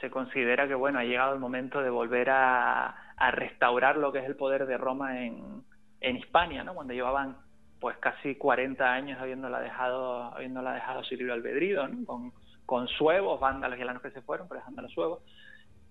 [0.00, 4.18] se considera que bueno ha llegado el momento de volver a, a restaurar lo que
[4.18, 5.62] es el poder de Roma en,
[6.00, 6.74] en Hispania, ¿no?
[6.74, 7.36] Cuando llevaban
[7.80, 12.04] pues casi 40 años habiéndola dejado, habiéndola dejado su libre albedrío, ¿no?
[12.04, 12.32] Con,
[12.66, 15.20] con suevos, vándalos y alanos que se fueron, pero dejando los suevos.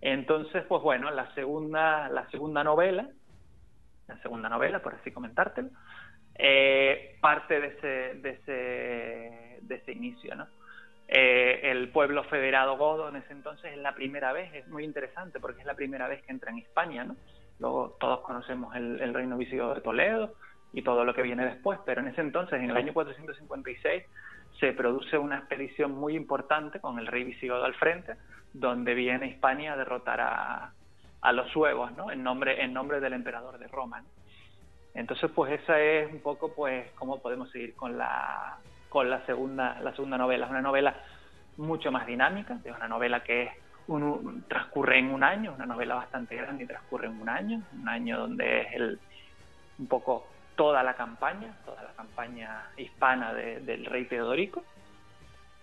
[0.01, 3.07] Entonces, pues bueno, la segunda, la segunda novela,
[4.07, 5.69] la segunda novela, por así comentártelo,
[6.35, 7.87] eh, parte de ese,
[8.21, 10.47] de ese, de ese inicio, ¿no?
[11.07, 15.39] Eh, el pueblo federado godo en ese entonces es la primera vez, es muy interesante
[15.39, 17.15] porque es la primera vez que entra en España, ¿no?
[17.59, 20.33] Luego todos conocemos el, el reino visigodo de Toledo
[20.73, 24.03] y todo lo que viene después, pero en ese entonces, en el año 456,
[24.63, 28.15] se produce una expedición muy importante con el rey visigodo al frente,
[28.53, 30.71] donde viene Hispania a derrotar a,
[31.19, 32.09] a los suevos, ¿no?
[32.09, 34.01] En nombre, en nombre del emperador de Roma.
[34.93, 39.81] Entonces, pues esa es un poco, pues, cómo podemos seguir con la, con la segunda,
[39.81, 40.45] la segunda novela.
[40.45, 40.95] Es una novela
[41.57, 43.51] mucho más dinámica, es una novela que es
[43.87, 47.89] un, transcurre en un año, una novela bastante grande y transcurre en un año, un
[47.89, 48.99] año donde es el,
[49.77, 54.63] un poco toda la campaña, toda la campaña hispana del rey Teodorico.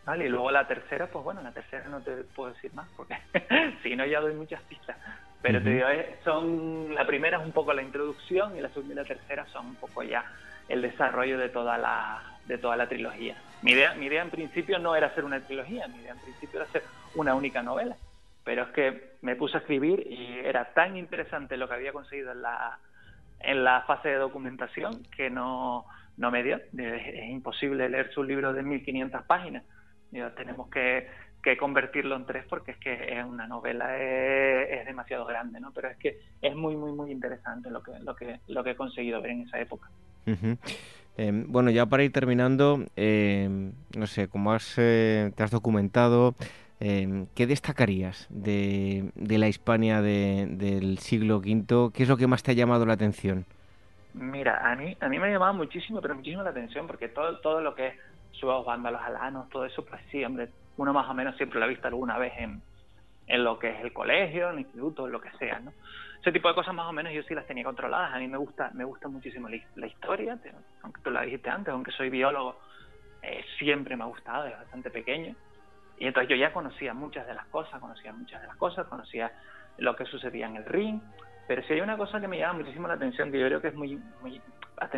[0.05, 0.27] ¿vale?
[0.27, 3.17] Y luego la tercera, pues bueno, la tercera no te puedo decir más porque
[3.83, 4.97] si no ya doy muchas pistas.
[5.43, 5.87] Pero te digo,
[6.23, 9.67] son, la primera es un poco la introducción y la segunda y la tercera son
[9.67, 10.25] un poco ya
[10.69, 13.37] el desarrollo de toda la, de toda la trilogía.
[13.63, 16.61] Mi idea, mi idea en principio no era hacer una trilogía, mi idea en principio
[16.61, 16.83] era hacer
[17.15, 17.97] una única novela.
[18.45, 22.33] Pero es que me puse a escribir y era tan interesante lo que había conseguido
[22.33, 22.79] en la,
[23.41, 26.61] en la fase de documentación que no, no me dio.
[26.77, 29.65] Es, imposible leer su libro de 1500 páginas.
[30.37, 31.09] tenemos que,
[31.43, 35.73] que, convertirlo en tres porque es que es una novela es, demasiado grande, ¿no?
[35.73, 38.77] Pero es que es muy, muy, muy interesante lo que, lo que, lo que he
[38.77, 39.89] conseguido ver en esa época.
[41.17, 46.35] Em, bueno, ya para ir terminando, em, no sé, como has, eh, te has documentado,
[46.81, 51.93] em, ¿qué destacarías de, la Hispania del siglo V?
[51.95, 53.45] ¿Qué es lo que más te ha llamado la atención?
[54.15, 57.39] Mira, a mí, a mí me ha llamado muchísimo, pero muchísimo la atención, porque todo,
[57.39, 57.95] todo lo que es
[58.33, 61.69] suevos, vándalos, alanos, todo eso, pues sí, hombre, uno más o menos siempre lo ha
[61.69, 62.61] visto alguna vez en,
[63.29, 65.73] en lo que es el colegio, el instituto, lo que sea, ¿no?
[66.21, 68.15] ese tipo de cosas más o menos yo sí las tenía controladas.
[68.15, 70.39] A mí me gusta, me gusta muchísimo la, historia,
[70.83, 72.61] aunque tú la dijiste antes, aunque soy biólogo,
[73.23, 75.35] eh, siempre me ha gustado desde bastante pequeño.
[76.01, 79.31] Y entonces yo ya conocía muchas de las cosas, conocía muchas de las cosas, conocía
[79.77, 80.99] lo que sucedía en el ring.
[81.47, 83.69] Pero si hay una cosa que me llama muchísimo la atención, que yo creo que
[83.69, 84.41] es muy, muy,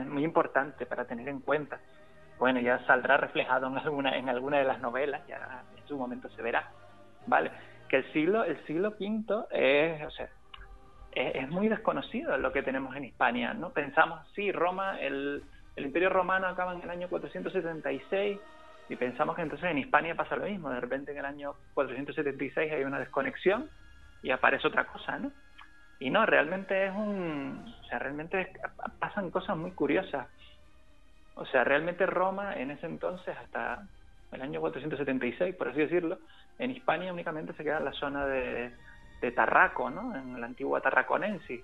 [0.06, 1.80] muy importante para tener en cuenta,
[2.38, 6.28] bueno, ya saldrá reflejado en alguna, en alguna de las novelas, ya en su momento
[6.30, 6.70] se verá,
[7.26, 7.50] ¿vale?
[7.88, 10.28] Que el siglo, el siglo V es, o sea,
[11.10, 13.70] es, muy desconocido lo que tenemos en Hispania, ¿no?
[13.70, 15.42] Pensamos, sí, Roma, el,
[15.74, 18.38] el Imperio Romano acaba en el año 476
[18.92, 22.72] y pensamos que entonces en Hispania pasa lo mismo, de repente en el año 476
[22.72, 23.70] hay una desconexión
[24.22, 25.32] y aparece otra cosa, ¿no?
[25.98, 28.52] Y no, realmente es un, o sea, realmente
[28.98, 30.28] pasan cosas muy curiosas.
[31.36, 33.86] O sea, realmente Roma en ese entonces, hasta
[34.30, 36.18] el año 476, por así decirlo,
[36.58, 38.72] en Hispania únicamente se queda en la zona de,
[39.22, 40.14] de Tarraco, ¿no?
[40.14, 41.62] en la antigua Tarraconensis.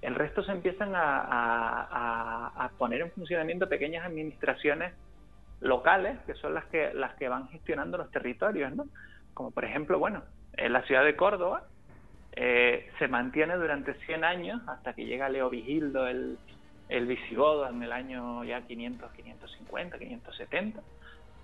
[0.00, 4.92] El resto se empiezan a, poner en funcionamiento pequeñas administraciones
[5.60, 8.86] locales, que son las que, las que van gestionando los territorios, ¿no?
[9.34, 10.22] Como por ejemplo, bueno,
[10.56, 11.64] en la ciudad de Córdoba
[12.32, 16.38] eh, se mantiene durante 100 años hasta que llega Leo Vigildo, el,
[16.88, 20.80] el visigodo, en el año ya 500, 550, 570,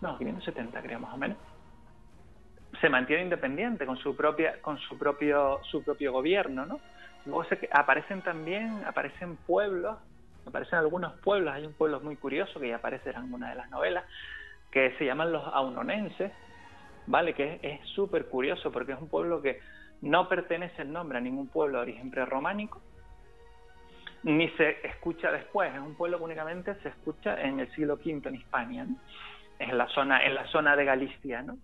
[0.00, 1.38] no, 570 creo más o menos.
[2.80, 6.80] Se mantiene independiente con su propia con su propio su propio gobierno no
[7.24, 9.96] luego se, aparecen también aparecen pueblos
[10.46, 13.70] aparecen algunos pueblos hay un pueblo muy curioso que ya aparece en una de las
[13.70, 14.04] novelas
[14.70, 16.32] que se llaman los aunonenses
[17.06, 19.60] vale que es súper curioso porque es un pueblo que
[20.00, 22.80] no pertenece el nombre a ningún pueblo de origen prerrománico
[24.22, 28.28] ni se escucha después es un pueblo que únicamente se escucha en el siglo V
[28.28, 28.96] en Hispania ¿no?
[29.58, 31.58] en la zona en la zona de Galicia no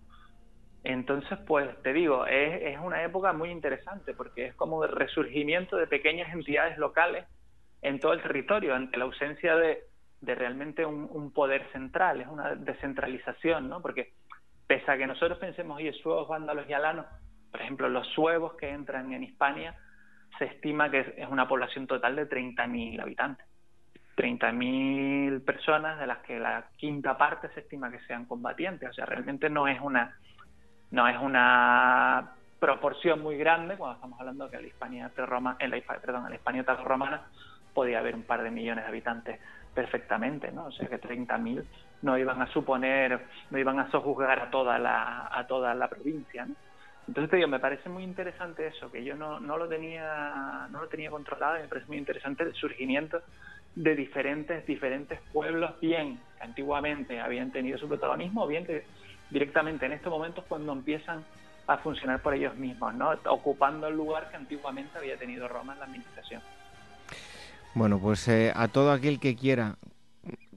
[0.83, 5.77] entonces, pues te digo, es, es una época muy interesante porque es como el resurgimiento
[5.77, 7.25] de pequeñas entidades locales
[7.81, 9.83] en todo el territorio ante la ausencia de,
[10.21, 13.81] realmente un, poder central, es una descentralización, ¿no?
[13.81, 14.13] Porque
[14.67, 17.05] pese a que nosotros pensemos, oye, suevos, vándalos y alanos
[17.51, 19.75] por ejemplo, los suevos que entran en Hispania,
[20.39, 23.45] se estima que es una población total de 30.000 habitantes.
[24.15, 28.89] 30.000 personas, de las que la quinta parte se estima que sean combatientes.
[28.89, 30.17] O sea, realmente no es una,
[30.91, 35.81] no es una proporción muy grande cuando estamos hablando que la Hispania, Roma, en la,
[35.81, 37.23] perdón, la Hispania romana
[37.73, 39.39] podía haber un par de millones de habitantes
[39.73, 40.65] perfectamente, ¿no?
[40.65, 41.63] O sea que 30.000
[42.01, 46.45] no iban a suponer, no iban a sojuzgar a toda la, a toda la provincia,
[46.45, 46.55] ¿no?
[47.07, 50.81] Entonces te digo, me parece muy interesante eso, que yo no, no lo tenía, no
[50.81, 53.21] lo tenía controlado y me parece muy interesante el surgimiento
[53.75, 58.85] de diferentes, diferentes pueblos, bien que antiguamente habían tenido su protagonismo, bien que
[59.29, 61.25] directamente en estos momentos cuando empiezan
[61.67, 63.11] a funcionar por ellos mismos, ¿no?
[63.25, 66.41] ocupando el lugar que antiguamente había tenido Roma en la administración.
[67.73, 69.77] Bueno, pues eh, a todo aquel que quiera,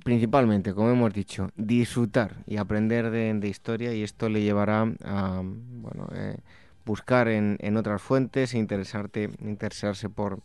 [0.03, 6.09] principalmente, como hemos dicho, disfrutar y aprender de, historia y esto le llevará a bueno,
[6.13, 6.37] eh,
[6.85, 10.41] buscar en, otras fuentes e interesarte, interesarse por,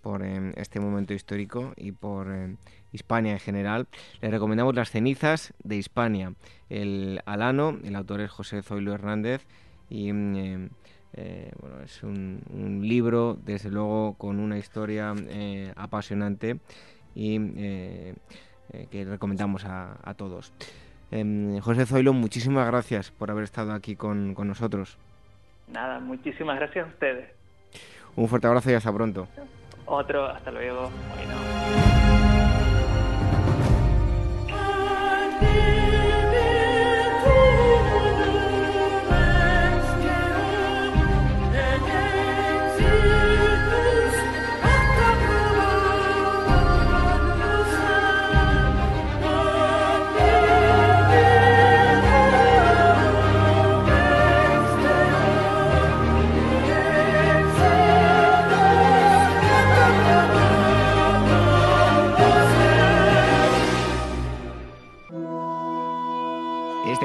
[0.00, 2.56] por em, este momento histórico y por em,
[2.92, 3.86] Hispania en general.
[4.22, 6.32] Le recomendamos Las cenizas de Hispania.
[6.70, 9.42] El Alano, el autor es José Zoilo Hernández
[9.90, 10.70] y em,
[11.16, 16.58] eh, bueno, es un, libro, desde luego, con una historia eh, apasionante
[17.14, 18.14] y eh,
[18.90, 20.52] que recomendamos a, todos.
[21.60, 24.98] José Zoilo, muchísimas gracias por haber estado aquí con, con nosotros.
[25.68, 27.30] Nada, muchísimas gracias a ustedes.
[28.16, 29.28] Un fuerte abrazo y hasta pronto.
[29.86, 30.90] Otro, hasta luego.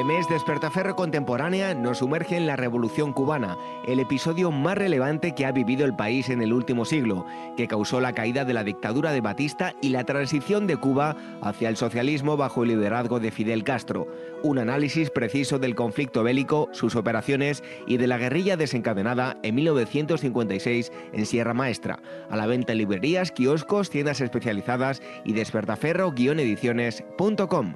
[0.09, 3.55] Despertaferro Contemporánea nos sumerge en la Revolución Cubana,
[3.87, 8.01] el episodio más relevante que ha vivido el país en el último siglo, que causó
[8.01, 12.37] la caída de la dictadura de Batista y la transición de Cuba hacia el socialismo
[12.37, 14.07] bajo el liderazgo de Fidel Castro.
[14.43, 20.91] Un análisis preciso del conflicto bélico, sus operaciones y de la guerrilla desencadenada en 1956
[21.13, 21.99] en Sierra Maestra.
[22.31, 27.75] A la venta en librerías, kioscos, tiendas especializadas y despertaferro-ediciones.com.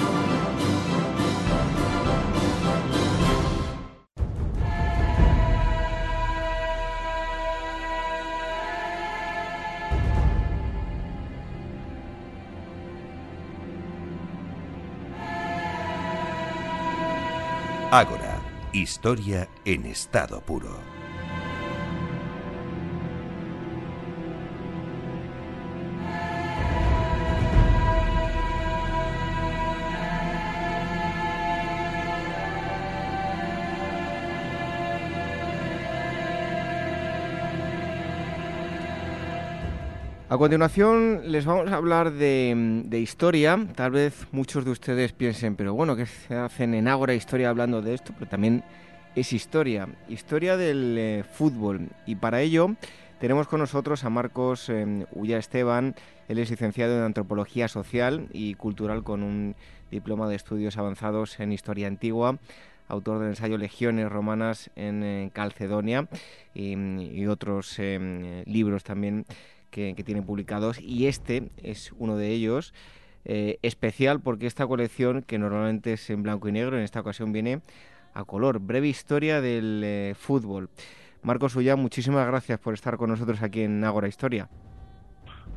[17.93, 18.39] Ágora,
[18.71, 20.90] historia en estado puro.
[40.31, 43.67] A continuación les vamos a hablar de, historia.
[43.75, 47.81] Tal vez muchos de ustedes piensen, pero bueno, ¿qué se hacen en Ágora Historia hablando
[47.81, 48.13] de esto?
[48.17, 48.63] Pero también
[49.13, 51.89] es historia, historia del eh, fútbol.
[52.05, 52.77] Y para ello
[53.19, 55.95] tenemos con nosotros a Marcos eh, Ulla Esteban.
[56.29, 59.57] Él es licenciado en Antropología Social y Cultural con un
[59.91, 62.39] diploma de estudios avanzados en Historia Antigua
[62.87, 66.09] autor del ensayo Legiones Romanas en eh, Calcedonia
[66.53, 67.79] y, otros
[68.45, 69.25] libros también
[69.71, 72.73] que, tienen publicados y este es uno de ellos.
[73.23, 77.31] Eh, especial porque esta colección, que normalmente es en blanco y negro, en esta ocasión
[77.31, 77.61] viene
[78.13, 78.59] a color.
[78.59, 80.69] Breve historia del eh, fútbol.
[81.23, 84.49] Marcos Ulla, muchísimas gracias por estar con nosotros aquí en Ágora Historia.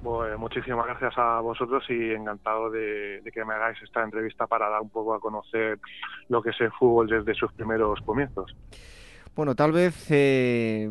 [0.03, 4.83] Pues muchísimas gracias a vosotros y encantado de, que me hagáis esta entrevista para dar
[4.83, 5.79] un poco a conocer
[6.29, 8.55] lo que es el fútbol desde sus primeros comienzos.
[9.37, 10.89] Bueno, tal vez eh,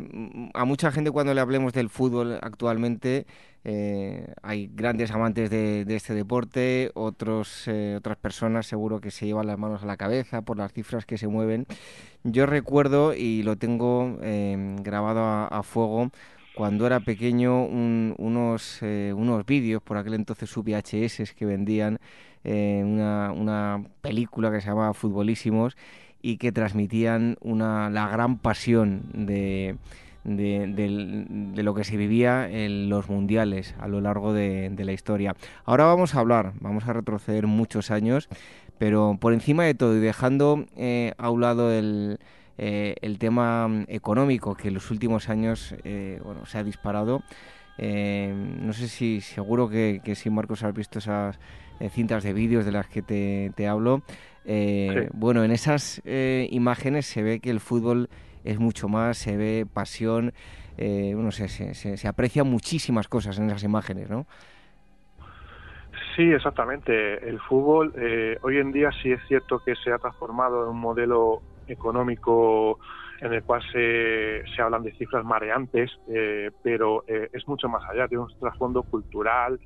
[0.53, 3.25] a mucha gente cuando le hablemos del fútbol actualmente
[3.63, 9.47] eh, hay grandes amantes de, este deporte, otros, eh, otras personas seguro que se llevan
[9.47, 11.67] las manos a la cabeza por las cifras que se mueven.
[12.25, 16.11] Yo recuerdo y lo tengo grabado a, fuego
[16.53, 21.97] cuando era pequeño unos, unos vídeos, por aquel entonces sub VHS que vendían
[22.43, 25.77] una, una película que se llamaba Futbolísimos
[26.24, 29.76] y que transmitían una, la gran pasión de,
[30.24, 35.36] de, lo que se vivía en los mundiales a lo largo de, la historia.
[35.65, 38.30] Ahora vamos a hablar, vamos a retroceder muchos años,
[38.78, 42.19] pero por encima de todo y dejando eh, a un lado el,
[42.57, 47.21] eh, el tema económico que en los últimos años eh, bueno, se ha disparado.
[47.78, 51.38] no sé si seguro que, que si Marcos has visto esas
[51.91, 54.03] cintas de vídeos de las que te, te hablo.
[54.45, 58.09] Eh, bueno, en esas eh, imágenes se ve que el fútbol
[58.43, 60.33] es mucho más, se ve pasión,
[60.77, 64.25] eh, bueno, se, se, se, aprecian muchísimas cosas en esas imágenes, ¿no?
[66.15, 67.27] Sí, exactamente.
[67.27, 67.93] El fútbol
[68.41, 72.79] hoy en día sí es cierto que se ha transformado en un modelo económico
[73.21, 75.91] en el cual se, se hablan de cifras mareantes,
[76.61, 79.59] pero es mucho más allá, tiene un trasfondo cultural,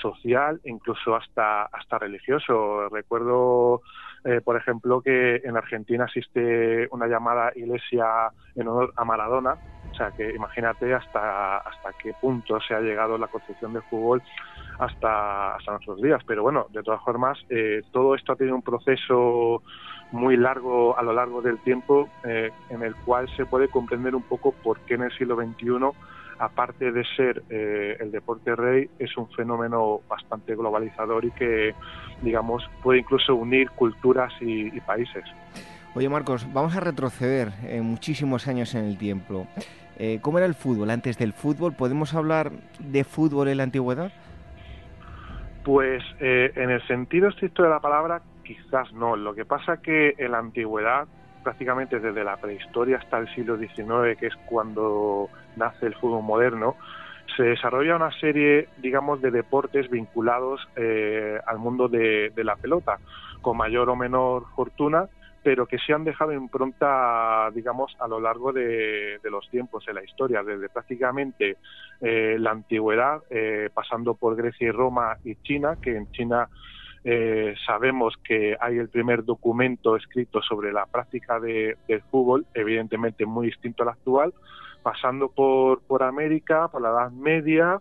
[0.00, 2.88] social, incluso hasta, hasta religioso.
[2.88, 3.82] Recuerdo,
[4.24, 8.06] eh, por ejemplo, que en Argentina existe una llamada iglesia
[8.54, 9.56] en honor a Maradona.
[9.90, 14.22] O sea, que imagínate hasta, hasta qué punto se ha llegado la construcción del fútbol
[14.78, 16.22] hasta, hasta nuestros días.
[16.26, 19.62] Pero bueno, de todas formas, eh, todo esto ha tenido un proceso
[20.10, 24.22] muy largo a lo largo del tiempo eh, en el cual se puede comprender un
[24.22, 25.68] poco por qué en el siglo XXI
[26.38, 31.74] aparte de ser eh, el deporte rey, es un fenómeno bastante globalizador y que,
[32.22, 35.24] digamos, puede incluso unir culturas y, países.
[35.94, 39.46] Oye, Marcos, vamos a retroceder eh, muchísimos años en el tiempo.
[39.98, 41.74] Eh, ¿Cómo era el fútbol antes del fútbol?
[41.74, 44.12] ¿Podemos hablar de fútbol en la antigüedad?
[45.62, 49.16] Pues en el sentido estricto de la palabra, quizás no.
[49.16, 51.08] Lo que pasa que en la antigüedad
[51.44, 56.74] prácticamente desde la prehistoria hasta el siglo XIX, que es cuando nace el fútbol moderno,
[57.36, 62.98] se desarrolla una serie, digamos, de deportes vinculados eh, al mundo de, la pelota,
[63.40, 65.08] con mayor o menor fortuna,
[65.42, 70.04] pero que se han dejado impronta, digamos, a lo largo de, los tiempos en la
[70.04, 71.58] historia, desde prácticamente
[72.00, 76.48] eh, la antigüedad, eh, pasando por Grecia y Roma y China, que en China
[77.06, 83.26] eh, sabemos que hay el primer documento escrito sobre la práctica de, del fútbol, evidentemente
[83.26, 84.32] muy distinto al actual,
[84.82, 87.78] pasando por, por América, por la Edad Media,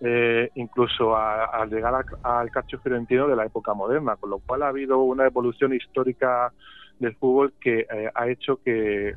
[0.00, 4.68] eh, incluso al llegar al calcio fiorentino de la época moderna, con lo cual ha
[4.68, 6.52] habido una evolución histórica
[6.98, 9.14] del fútbol que eh, ha hecho que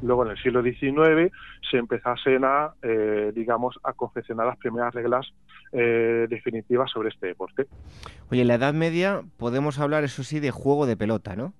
[0.00, 1.30] luego en el siglo XIX
[1.70, 2.72] se empezasen a,
[3.34, 5.30] digamos, a confeccionar las primeras reglas
[5.72, 7.66] eh, definitiva sobre este deporte.
[8.30, 11.52] Oye, en la Edad Media podemos hablar, eso sí, de juego de pelota, ¿no?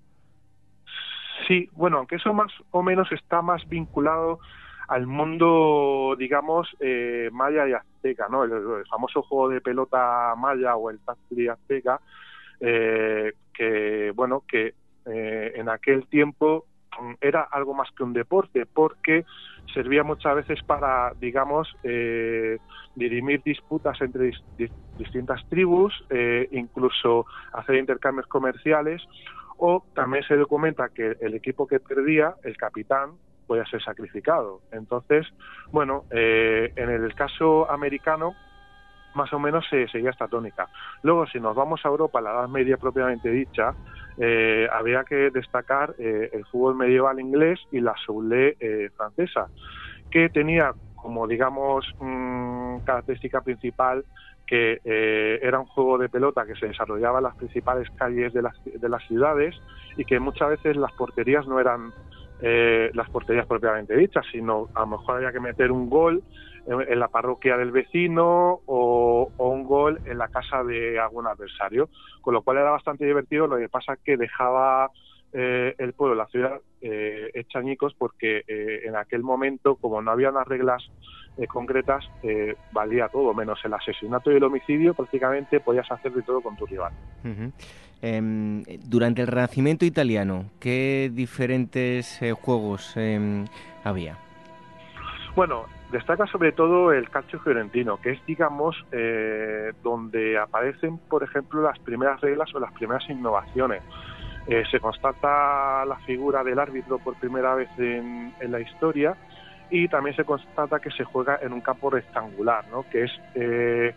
[1.47, 4.41] Sí, bueno, aunque eso más o menos está más vinculado
[4.89, 8.45] al mundo, digamos, eh, maya y azteca, ¿no?
[8.45, 12.01] El, famoso juego de pelota maya o el táctil azteca,
[12.61, 14.75] eh, que, bueno, que
[15.07, 16.67] en aquel tiempo
[17.21, 19.25] era algo más que un deporte, porque
[19.73, 22.59] servía muchas veces para, digamos, eh,
[22.95, 24.33] dirimir disputas entre
[24.99, 29.03] distintas tribus, eh, incluso hacer intercambios comerciales,
[29.59, 33.11] o también se documenta que el equipo que perdía, el capitán,
[33.47, 34.61] podía ser sacrificado.
[34.71, 35.27] Entonces,
[35.73, 38.35] bueno, eh, en el caso americano,
[39.15, 40.69] más o menos se seguía esta tónica.
[41.03, 43.75] Luego, si nos vamos a Europa, la Edad Media propiamente dicha,
[44.19, 49.49] eh, había que destacar eh, el fútbol medieval inglés y la soule eh, francesa,
[50.11, 54.05] que tenía como, digamos, mm, característica principal
[54.47, 54.81] que
[55.41, 58.89] era un juego de pelota que se desarrollaba en las principales calles de las, de
[58.89, 59.55] las ciudades
[59.97, 61.93] y que muchas veces las porterías no eran
[62.41, 66.25] las porterías propiamente dichas, sino a lo mejor había que meter un gol
[66.67, 71.89] en la parroquia del vecino o, un gol en la casa de algún adversario,
[72.21, 74.91] con lo cual era bastante divertido, lo que pasa es que dejaba
[75.33, 80.31] eh, el pueblo, la ciudad, eh, hechañicos porque eh, en aquel momento, como no había
[80.31, 80.83] unas reglas
[81.37, 82.09] eh, concretas,
[82.73, 86.65] valía todo, menos el asesinato y el homicidio, prácticamente podías hacer de todo con tu
[86.65, 86.93] rival.
[88.01, 93.45] Em, durante el Renacimiento italiano, ¿qué diferentes juegos em,
[93.85, 94.17] había?
[95.37, 101.63] Bueno, destaca sobre todo el calcio fiorentino, que es, digamos, eh, donde aparecen, por ejemplo,
[101.63, 103.83] las primeras reglas o las primeras innovaciones.
[104.47, 109.17] Eh, se constata la figura del árbitro por primera vez en, la historia
[109.71, 112.85] y también se constata que se juega en un campo rectangular, ¿no?
[112.91, 113.95] que es eh,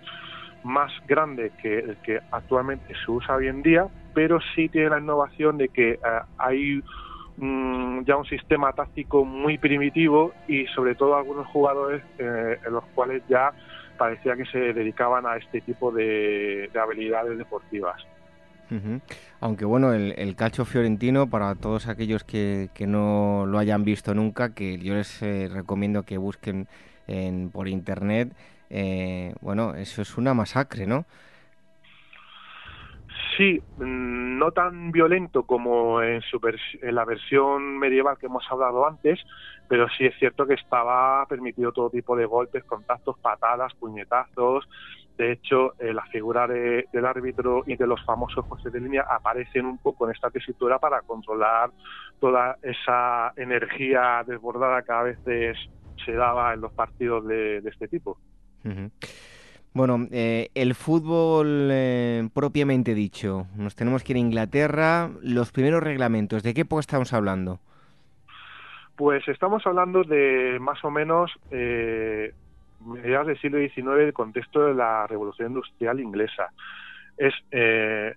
[0.63, 4.99] más grande que el que actualmente se usa hoy en día, pero sí tiene la
[4.99, 5.99] innovación de que
[6.37, 6.83] hay
[7.37, 12.83] Mm, ya un sistema táctico muy primitivo y sobre todo algunos jugadores eh, en los
[12.93, 13.51] cuales ya
[13.97, 18.01] parecía que se dedicaban a este tipo de, habilidades deportivas.
[19.39, 24.55] Aunque bueno, el, calcio fiorentino, para todos aquellos que, que, no lo hayan visto nunca,
[24.55, 26.67] que yo les eh, recomiendo que busquen
[27.05, 28.33] en, por internet,
[28.71, 31.05] eh, bueno, eso es una masacre, ¿no?
[33.37, 36.21] Sí, mm, no tan violento como en,
[36.81, 39.19] la versión medieval que hemos hablado antes,
[39.67, 44.67] pero sí es cierto que estaba permitido todo tipo de golpes, contactos, patadas, puñetazos.
[45.17, 49.65] De hecho, eh, la figura del árbitro y de los famosos jueces de línea aparecen
[49.65, 51.69] un poco en esta tesitura para controlar
[52.19, 55.57] toda esa energía desbordada que a veces
[56.03, 58.17] se daba en los partidos de, este tipo.
[59.73, 65.09] Bueno, eh, el fútbol eh, propiamente dicho, nos tenemos que ir a Inglaterra.
[65.23, 67.59] Los primeros reglamentos, ¿de qué época estamos hablando?
[68.95, 72.33] Pues estamos hablando de más o menos eh,
[72.85, 76.51] mediados del siglo XIX, el contexto de la Revolución Industrial Inglesa.
[77.17, 78.13] Es eh,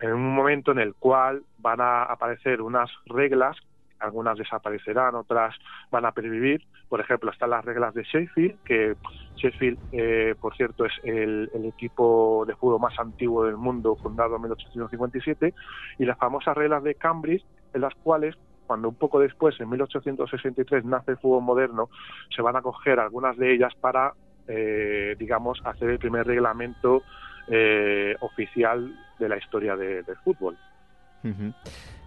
[0.00, 3.56] en un momento en el cual van a aparecer unas reglas
[4.02, 5.54] algunas desaparecerán, otras
[5.90, 6.62] van a pervivir.
[6.88, 8.96] Por ejemplo, están las reglas de Sheffield, que
[9.36, 14.42] Sheffield, eh, por cierto, es el, equipo de fútbol más antiguo del mundo, fundado en
[14.42, 15.54] 1857,
[15.98, 18.36] y las famosas reglas de Cambridge, en las cuales
[18.66, 21.88] cuando un poco después, en 1863, nace el fútbol moderno,
[22.34, 24.14] se van a coger algunas de ellas para,
[24.48, 27.02] eh, digamos, hacer el primer reglamento
[27.48, 30.56] eh, oficial de la historia del fútbol.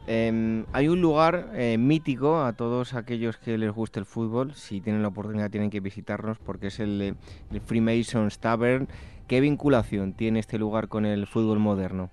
[0.07, 4.79] Em, hay un lugar eh, mítico a todos aquellos que les guste el fútbol, si
[4.79, 7.15] tienen la oportunidad tienen que visitarnos porque es el,
[7.51, 8.87] el Freemasons Tavern.
[9.27, 12.11] ¿Qué vinculación tiene este lugar con el fútbol moderno?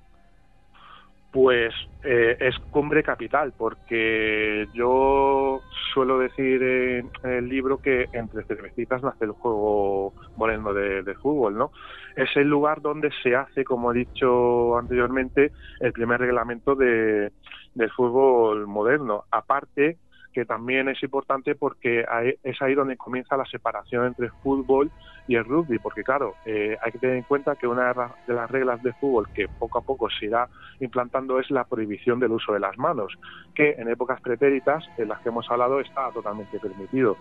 [1.33, 1.73] Pues
[2.05, 5.63] eh, es cumbre capital, porque yo
[5.95, 11.57] suelo decir en el libro que entre cervecitas nace el juego moreno de, de, fútbol,
[11.57, 11.73] ¿no?
[12.17, 17.33] Es el lugar donde se hace, como he dicho anteriormente, el primer reglamento de,
[17.75, 19.25] del fútbol moderno.
[19.31, 19.97] Aparte,
[20.33, 22.05] que también es importante porque
[22.43, 24.91] es ahí donde comienza la separación entre el fútbol
[25.29, 27.95] y el rugby, porque claro, eh, hay que tener en cuenta que una
[28.27, 30.49] de las reglas de fútbol que poco a poco se irá
[30.81, 33.13] implantando es la prohibición del uso de las manos,
[33.55, 37.17] que en épocas pretéritas, en las que hemos hablado, estaba totalmente permitido.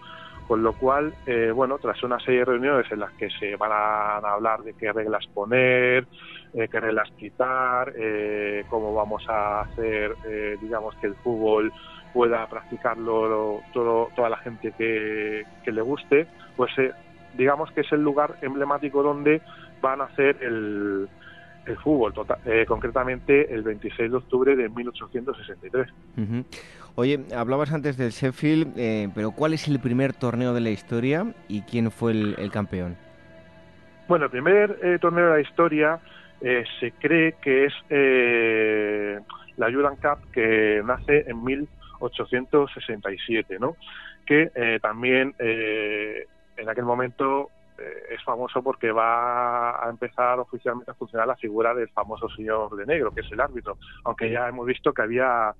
[0.47, 3.71] Con lo cual, eh, bueno, tras una serie de reuniones en las que se van
[3.71, 6.07] a hablar de qué reglas poner,
[6.53, 7.93] eh, qué reglas quitar,
[8.69, 10.15] cómo vamos a hacer,
[10.59, 11.71] digamos, que el fútbol
[12.13, 16.91] pueda practicarlo todo, toda la gente que, le guste, pues eh,
[17.37, 19.41] digamos que es el lugar emblemático donde
[19.81, 21.07] van a hacer el,
[21.65, 25.87] el fútbol, tota, eh, concretamente el 26 de octubre de 1863.
[26.95, 31.33] Oye, hablabas antes del Sheffield, eh, pero ¿cuál es el primer torneo de la historia
[31.47, 32.97] y quién fue el, campeón?
[34.09, 35.99] Bueno, el primer torneo de la historia
[36.41, 37.73] se cree que es
[39.57, 43.75] la Jordan Cup que nace en 1863 867, ¿no?
[44.25, 46.25] que eh, también eh,
[46.57, 51.73] en aquel momento eh, es famoso porque va a empezar oficialmente a funcionar la figura
[51.73, 55.53] del famoso señor de negro, que es el árbitro, aunque ya hemos visto que había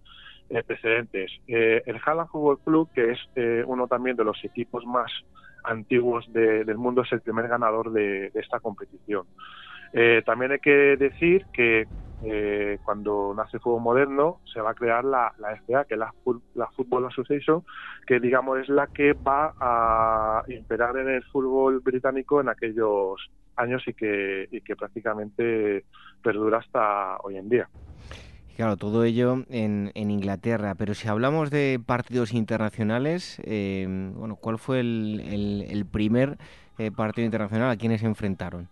[0.68, 1.32] precedentes.
[1.48, 3.20] el Halland Football Club, que es
[3.68, 5.10] uno también de los equipos más
[5.64, 9.26] antiguos del mundo, es el primer ganador de, de esta competición.
[10.26, 11.88] también hay que decir que
[12.24, 16.00] eh, cuando nace el fútbol moderno, se va a crear la, la FA, que es
[16.00, 16.14] la,
[16.76, 17.64] Football Association,
[18.06, 23.20] que digamos es la que va a imperar en el fútbol británico en aquellos
[23.56, 25.86] años y que, y que prácticamente
[26.24, 27.70] perdura hasta hoy en día.
[28.56, 34.60] Claro, todo ello en, en, Inglaterra, pero si hablamos de partidos internacionales, eh, bueno, ¿cuál
[34.60, 36.38] fue el, el, primer
[36.78, 38.68] eh, partido internacional a quienes se enfrentaron?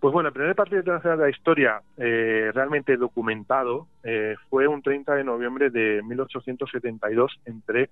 [0.00, 4.80] Pues bueno, el primer partido internacional de la historia eh, realmente documentado eh, fue un
[4.80, 7.90] 30 de noviembre de 1872 entre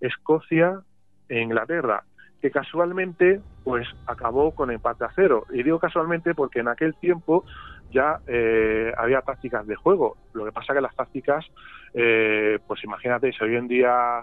[0.00, 0.80] Escocia
[1.28, 2.04] e Inglaterra,
[2.40, 5.44] que casualmente pues acabó con empate a cero.
[5.50, 7.44] Y digo casualmente porque en aquel tiempo
[7.90, 10.16] ya eh, había tácticas de juego.
[10.32, 11.44] Lo que pasa que las tácticas,
[11.92, 14.22] pues imagínate, si hoy en día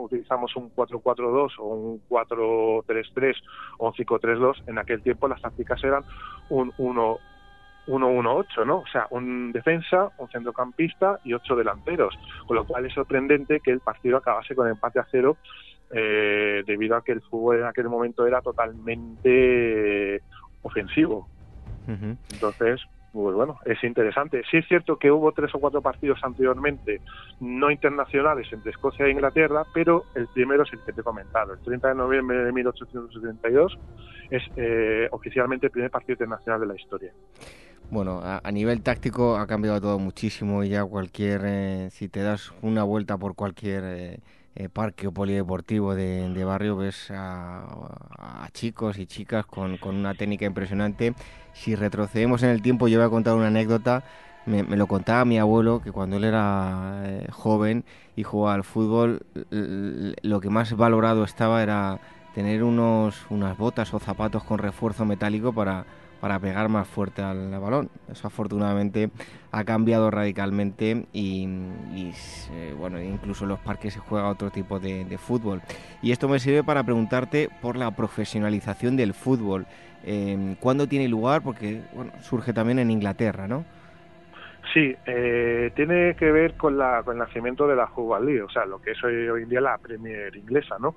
[0.00, 3.34] utilizamos un 4-4-2 o un 4-3-3
[3.78, 6.04] o un 5-3-2, en aquel tiempo las tácticas eran
[6.48, 7.18] un 1
[7.88, 8.80] 1-1-8, ¿no?
[8.80, 12.14] O sea, un defensa, un centrocampista y ocho delanteros.
[12.46, 15.38] Con lo cual es sorprendente que el partido acabase con empate a cero
[15.90, 20.20] eh, debido a que el fútbol en aquel momento era totalmente
[20.62, 21.28] ofensivo.
[21.86, 22.82] Entonces,
[23.12, 24.42] pues bueno, es interesante.
[24.50, 27.00] Sí es cierto que hubo tres o cuatro partidos anteriormente
[27.40, 31.54] no internacionales entre Escocia e Inglaterra, pero el primero es el que te he comentado.
[31.54, 33.78] El 30 de noviembre de 1872
[34.30, 37.12] es eh, oficialmente el primer partido internacional de la historia.
[37.90, 42.52] Bueno, a, nivel táctico ha cambiado todo muchísimo y ya cualquier, eh, si te das
[42.60, 44.20] una vuelta por cualquier eh,
[44.54, 51.14] eh, parque o polideportivo de, barrio ves a, chicos y chicas con, una técnica impresionante.
[51.52, 54.04] Si retrocedemos en el tiempo, yo voy a contar una anécdota.
[54.46, 57.84] Me, lo contaba mi abuelo que cuando él era joven
[58.16, 62.00] y jugaba al fútbol, lo que más valorado estaba era
[62.34, 65.84] tener unos, unas botas o zapatos con refuerzo metálico para
[66.20, 67.90] para pegar más fuerte al balón.
[68.10, 69.10] Eso afortunadamente
[69.50, 71.48] ha cambiado radicalmente y,
[72.76, 75.62] bueno, incluso en los parques se juega otro tipo de, fútbol.
[76.02, 79.66] Y esto me sirve para preguntarte por la profesionalización del fútbol.
[80.04, 81.42] Eh, ¿Cuándo tiene lugar?
[81.42, 83.64] Porque bueno, surge también en Inglaterra, ¿no?
[84.72, 88.66] Sí, eh, tiene que ver con, la, con el nacimiento de la Football o sea,
[88.66, 90.94] lo que es hoy, hoy en día la Premier inglesa, ¿no?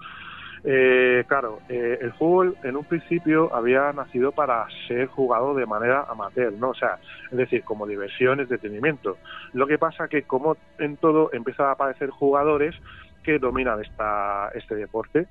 [0.63, 6.05] Eh, claro, eh, el fútbol en un principio había nacido para ser jugado de manera
[6.07, 6.69] amateur, ¿no?
[6.69, 6.99] O sea,
[7.31, 9.17] es decir, como diversión, entretenimiento.
[9.53, 12.75] Lo que pasa que, como en todo, empiezan a aparecer jugadores
[13.23, 15.27] que dominan esta, este deporte.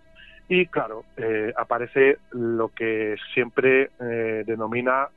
[0.49, 3.91] Y claro, eh, aparece lo que siempre
[4.45, 5.09] denomina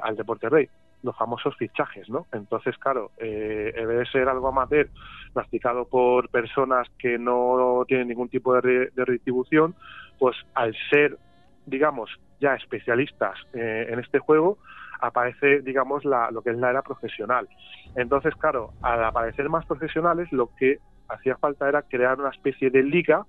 [0.00, 0.70] al deporte rey,
[1.02, 2.26] los famosos fichajes, ¿no?
[2.32, 4.88] Entonces, claro, eh, debe ser algo amateur
[5.32, 9.74] practicado por personas que no tienen ningún tipo de, retribución,
[10.18, 11.18] pues al ser,
[11.66, 14.58] digamos, ya especialistas eh, en este juego,
[15.00, 17.48] aparece, digamos, la, lo que es la era profesional.
[17.94, 20.78] Entonces, claro, al aparecer más profesionales, lo que
[21.08, 23.24] hacía falta era crear una especie de liga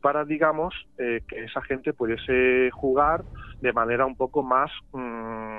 [0.00, 3.22] para, digamos, eh, que esa gente pudiese jugar
[3.60, 4.70] de manera un poco más...
[4.92, 5.51] Mmm,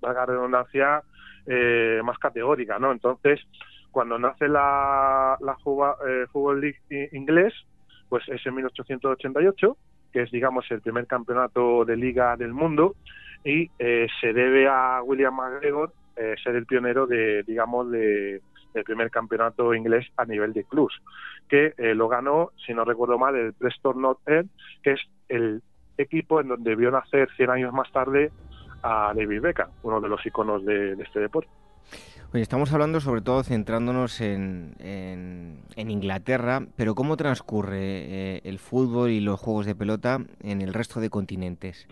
[0.00, 1.02] valga redundancia,
[1.46, 2.92] eh, más categórica, ¿no?
[2.92, 3.40] Entonces,
[3.90, 5.52] cuando nace la, la
[6.06, 7.54] eh, Fútbol League inglés,
[8.08, 9.76] pues es en 1888,
[10.12, 12.94] que es, digamos, el primer campeonato de liga del mundo,
[13.44, 15.92] y eh, se debe a William McGregor
[16.44, 18.42] ser el pionero de, digamos, de,
[18.74, 21.00] del primer campeonato inglés a nivel de clubs,
[21.48, 24.50] que lo ganó, si no recuerdo mal, el Preston North End,
[24.82, 25.62] que es el
[25.96, 28.30] equipo en donde vio nacer 100 años más tarde
[28.82, 31.50] a David Beckham, uno de los iconos de, este deporte.
[32.32, 39.10] Oye, estamos hablando sobre todo centrándonos en, en, Inglaterra, pero ¿cómo transcurre eh, el fútbol
[39.10, 41.88] y los juegos de pelota en el resto de continentes?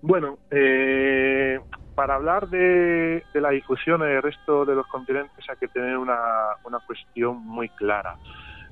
[0.00, 1.58] Bueno, eh,
[1.96, 6.16] para hablar de, la difusión en el resto de los continentes hay que tener una,
[6.64, 8.16] una cuestión muy clara.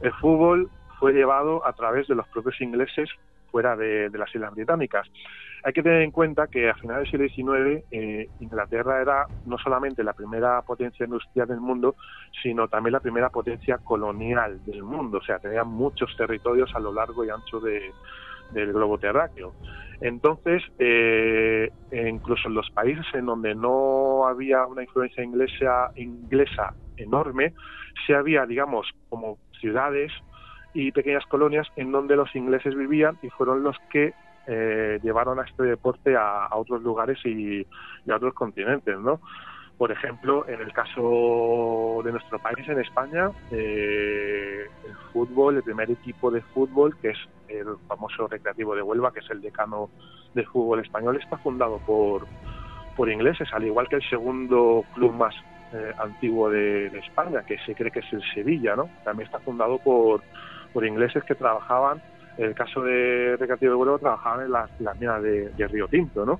[0.00, 0.70] El fútbol
[1.00, 3.10] fue llevado a través de los propios ingleses
[3.56, 5.08] fuera de, las Islas Británicas.
[5.64, 9.56] Hay que tener en cuenta que a finales del siglo XIX eh, Inglaterra era no
[9.56, 11.96] solamente la primera potencia industrial del mundo,
[12.42, 15.18] sino también la primera potencia colonial del mundo.
[15.18, 19.54] O sea, tenía muchos territorios a lo largo y ancho del globo terráqueo.
[20.02, 27.54] Entonces, eh, incluso en los países en donde no había una influencia inglesa, inglesa enorme,
[28.06, 30.12] sí había, digamos, como ciudades
[30.76, 34.12] y pequeñas colonias en donde los ingleses vivían y fueron los que
[34.46, 37.66] eh, llevaron a este deporte a, otros lugares y,
[38.10, 39.18] a otros continentes, ¿no?
[39.78, 45.90] Por ejemplo, en el caso de nuestro país, en España, eh, el fútbol, el primer
[45.90, 47.18] equipo de fútbol, que es
[47.48, 49.88] el famoso Recreativo de Huelva, que es el decano
[50.34, 52.26] del fútbol español, está fundado por,
[52.96, 55.34] por ingleses, al igual que el segundo club más
[55.72, 58.90] eh, antiguo de, de, España, que se cree que es el Sevilla, ¿no?
[59.04, 60.22] También está fundado por,
[60.76, 62.02] por ingleses que trabajaban,
[62.36, 64.70] en el caso de Recreativo de Huelva, trabajaban en las,
[65.00, 66.38] minas de, Río Tinto, ¿no?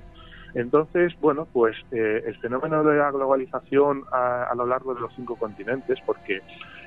[0.53, 5.37] Entonces, bueno, pues eh, el fenómeno de la globalización a, lo largo de los cinco
[5.37, 6.43] continentes, porque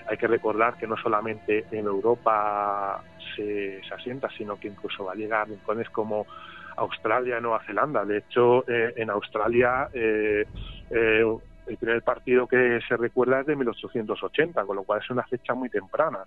[0.09, 3.03] hay que recordar que no solamente en Europa
[3.35, 6.27] se, asienta, sino que incluso va a llegar a rincones como
[6.77, 8.05] Australia y Nueva Zelanda.
[8.05, 10.47] De hecho, eh, en Australia eh,
[10.89, 15.53] el primer partido que se recuerda es de 1880, con lo cual es una fecha
[15.53, 16.21] muy temprana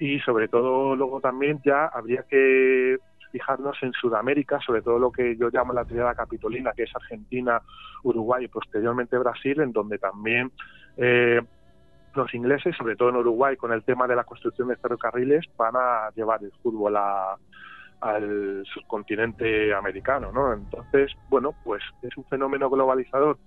[0.00, 2.96] y sobre todo luego también ya habría que
[3.30, 7.60] fijarnos en Sudamérica, sobre todo lo que yo llamo la triada capitolina, que es Argentina,
[8.02, 10.50] Uruguay y posteriormente Brasil, en donde también
[10.96, 11.40] eh,
[12.14, 15.76] los ingleses, sobre todo en Uruguay, con el tema de la construcción de ferrocarriles, van
[15.76, 20.54] a llevar el fútbol al subcontinente americano, ¿no?
[20.54, 23.38] Entonces, bueno, pues es un fenómeno globalizador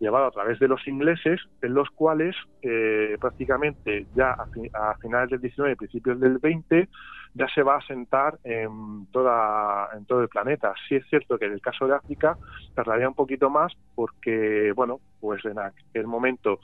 [0.00, 5.40] llevado a través de los ingleses, en los cuales eh, prácticamente ya a, finales del
[5.42, 6.88] 19 y principios del 20
[7.34, 10.72] ya se va a asentar en, toda, todo el planeta.
[10.88, 12.36] Sí es cierto que en el caso de África
[12.74, 16.58] tardaría un poquito más porque, bueno, pues en aquel momento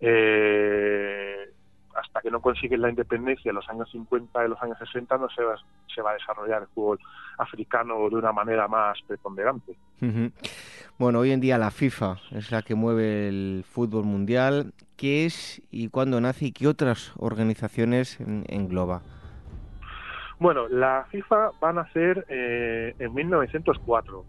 [0.00, 1.53] eh,
[1.94, 5.28] hasta que no consiguen la independencia en los años 50 y los años 60 no
[5.30, 5.56] se va,
[5.94, 6.98] se va a desarrollar el fútbol
[7.38, 9.76] africano de una manera más preponderante.
[10.98, 14.72] Bueno, hoy en día la FIFA es la que mueve el fútbol mundial.
[14.96, 19.02] ¿Qué es y cuándo nace y qué otras organizaciones engloba?
[20.38, 24.24] Bueno, la FIFA va a nacer eh, en 1904.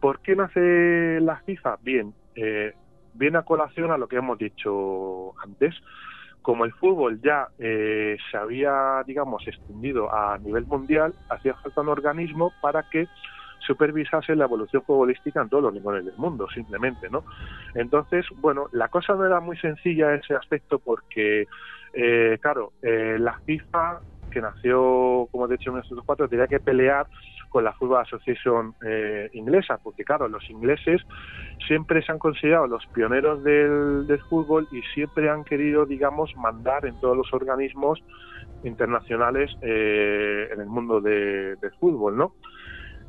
[0.00, 1.78] ¿Por qué nace la FIFA?
[1.82, 2.74] Bien, eh,
[3.14, 5.74] viene a colación a lo que hemos dicho antes
[6.42, 11.88] como el fútbol ya eh, se había, digamos, extendido a nivel mundial, hacía falta un
[11.88, 13.08] organismo para que
[13.60, 17.24] supervisase la evolución futbolística en todos los rincones del mundo, simplemente, ¿no?
[17.74, 21.46] Entonces, bueno, la cosa no era muy sencilla en ese aspecto porque,
[21.92, 27.06] eh, claro, eh, la FIFA, que nació, como he dicho, en 1904, tenía que pelear
[27.50, 31.02] con la Football Association eh, inglesa, porque claro, los ingleses
[31.66, 36.98] siempre se han considerado los pioneros del, fútbol y siempre han querido, digamos, mandar en
[37.00, 38.02] todos los organismos
[38.62, 42.34] internacionales eh, en el mundo del fútbol, ¿no?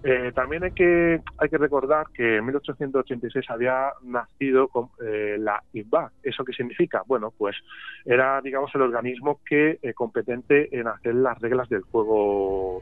[0.04, 6.12] Eh, también hay que hay que recordar que en 1886 había nacido con, la IFBA.
[6.24, 7.04] ¿Eso qué significa?
[7.06, 7.56] Bueno, pues
[8.04, 12.82] era, digamos, el organismo que competente en hacer las reglas del juego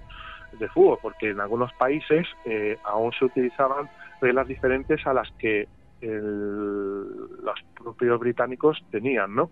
[0.57, 3.89] de fútbol, porque en algunos países eh, aún se utilizaban
[4.21, 5.67] reglas diferentes a las que
[6.01, 9.49] los propios británicos tenían, ¿no?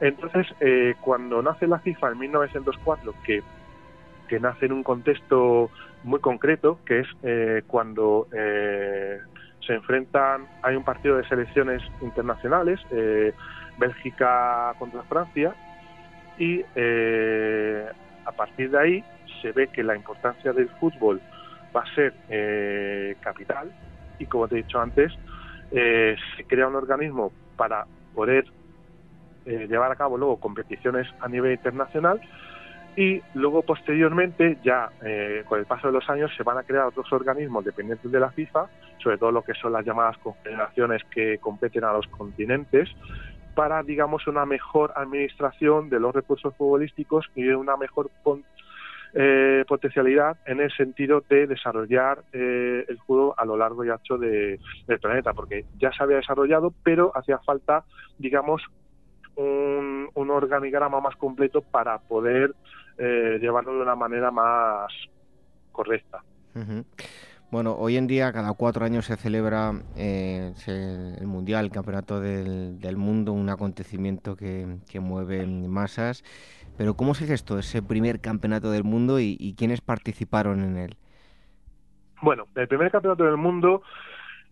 [0.00, 3.42] Entonces, eh, cuando nace la FIFA en 1904, que,
[4.26, 5.70] que nace en un contexto
[6.02, 12.80] muy concreto, que es eh, cuando se enfrentan, hay un partido de selecciones internacionales,
[13.78, 15.54] Bélgica contra Francia,
[16.36, 19.04] y a partir de ahí
[19.40, 21.20] se ve que la importancia del fútbol
[21.74, 23.70] va a ser eh, capital
[24.18, 25.12] y como te he dicho antes,
[25.70, 28.44] eh, se crea un organismo para poder
[29.46, 32.20] eh, llevar a cabo luego competiciones a nivel internacional
[32.96, 34.90] y luego posteriormente ya
[35.46, 38.30] con el paso de los años se van a crear otros organismos dependientes de la
[38.32, 38.66] FIFA,
[38.98, 42.90] sobre todo lo que son las llamadas confederaciones que competen a los continentes,
[43.54, 48.10] para digamos una mejor administración de los recursos futbolísticos y una mejor
[49.14, 54.18] eh, potencialidad en el sentido de desarrollar eh, el juego a lo largo y ancho
[54.18, 57.84] de, del planeta, porque ya se había desarrollado, pero hacía falta,
[58.18, 58.62] digamos,
[59.36, 62.54] un, organigrama más completo para poder
[62.98, 64.92] eh, llevarlo de una manera más
[65.72, 66.22] correcta.
[67.50, 72.96] Bueno, hoy en día cada cuatro años se celebra eh, el Mundial, el Campeonato del,
[72.96, 76.22] Mundo, un acontecimiento que, mueve masas.
[76.80, 80.96] Pero ¿cómo se gestó ese primer Campeonato del Mundo y, quiénes participaron en él?
[82.22, 83.82] Bueno, el primer Campeonato del Mundo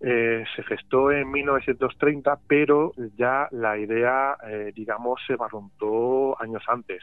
[0.02, 7.02] eh, se gestó en 1930, pero ya la idea, eh, digamos, se barruntó años antes.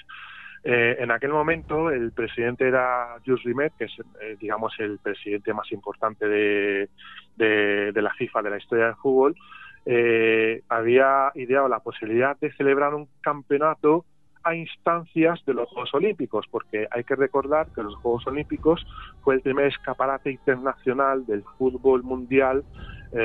[0.64, 5.56] Eh, en aquel momento el presidente era Jules Rimet, que es, eh, digamos, el presidente
[5.56, 6.88] más importante de,
[7.96, 9.36] la FIFA, de la historia del fútbol.
[9.88, 14.06] Eh, había ideado la posibilidad de celebrar un campeonato
[14.46, 18.86] a instancias de los Juegos Olímpicos, porque hay que recordar que los Juegos Olímpicos
[19.22, 22.64] fue el primer escaparate internacional del fútbol mundial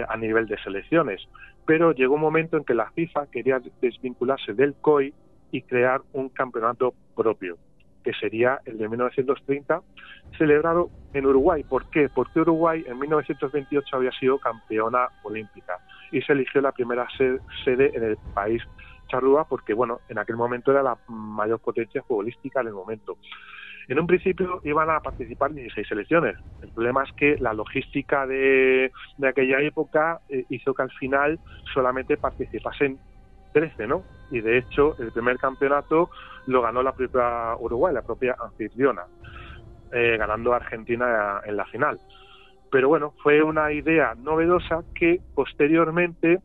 [0.08, 1.20] a nivel de selecciones.
[1.66, 5.12] Pero llegó un momento en que la FIFA quería desvincularse del COI
[5.52, 7.58] y crear un campeonato propio,
[8.02, 9.82] que sería el de 1930,
[10.38, 11.64] celebrado en Uruguay.
[11.64, 12.08] ¿Por qué?
[12.08, 15.78] Porque Uruguay en 1928 había sido campeona olímpica
[16.12, 17.06] y se eligió la primera
[17.64, 18.62] sede en el país
[19.11, 23.18] charrúa porque, bueno, en aquel momento era la mayor potencia futbolística en el momento.
[23.88, 26.36] En un principio iban a participar 16 selecciones.
[26.62, 28.92] El problema es que la logística de,
[29.26, 31.40] aquella época eh, hizo que al final
[31.74, 32.98] solamente participasen
[33.52, 34.04] 13, ¿no?
[34.30, 36.11] Y de hecho, el primer campeonato
[36.46, 39.02] lo ganó la propia Uruguay, la propia anfitriona,
[39.92, 41.98] eh, ganando a Argentina en la final.
[42.70, 46.38] Pero bueno, fue una idea novedosa que posteriormente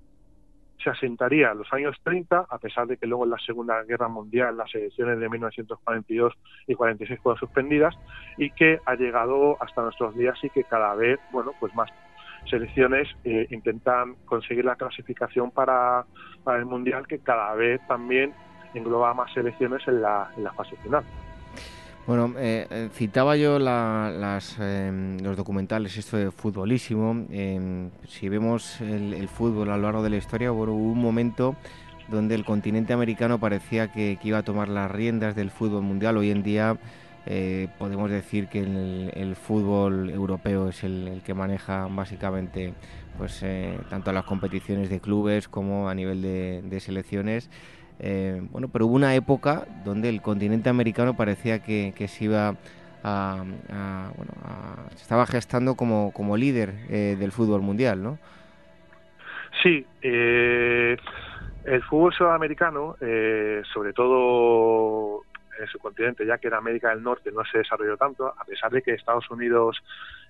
[0.85, 4.07] se asentaría en los años 30, a pesar de que luego en la Segunda Guerra
[4.07, 6.33] Mundial las elecciones de 1942
[6.67, 7.95] y 46 fueron suspendidas,
[8.37, 11.89] y que ha llegado hasta nuestros días y que cada vez, bueno, pues más
[12.47, 16.05] selecciones eh, intentan conseguir la clasificación para,
[16.45, 18.31] el Mundial, que cada vez también
[18.75, 21.03] engloba más selecciones en la, en la fase final.
[22.07, 27.25] Bueno, eh, eh, citaba yo las, em, los documentales, esto de futbolísimo.
[27.31, 31.55] Em, si vemos el, fútbol a lo largo de la historia, hubo un momento
[32.07, 36.17] donde el continente americano parecía que, iba a tomar las riendas del fútbol mundial.
[36.17, 36.77] Hoy en día
[37.25, 42.75] eh, podemos decir que el, fútbol europeo es el, que maneja básicamente
[43.17, 43.43] pues
[43.89, 47.49] tanto las competiciones de clubes como a nivel de selecciones.
[47.99, 52.55] Eh, bueno, pero hubo una época donde el continente americano parecía que, se iba
[53.03, 53.43] a,
[54.15, 54.33] bueno,
[54.95, 58.17] se estaba gestando como, líder eh, del fútbol mundial, ¿no?
[59.63, 60.97] Sí, eh,
[61.63, 62.97] el fútbol sudamericano,
[63.73, 65.21] sobre todo
[65.59, 68.71] en su continente, ya que en América del Norte no se desarrolló tanto, a pesar
[68.71, 69.81] de que Estados Unidos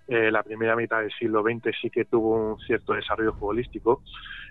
[0.08, 4.04] la primera mitad del siglo XX sí que tuvo un cierto desarrollo futbolístico.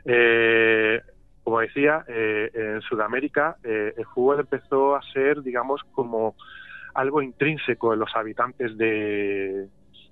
[0.05, 1.01] Eh,
[1.45, 6.35] como decía, eh, en Sudamérica eh, el fútbol empezó a ser, digamos, como
[6.95, 9.69] algo intrínseco en los habitantes de,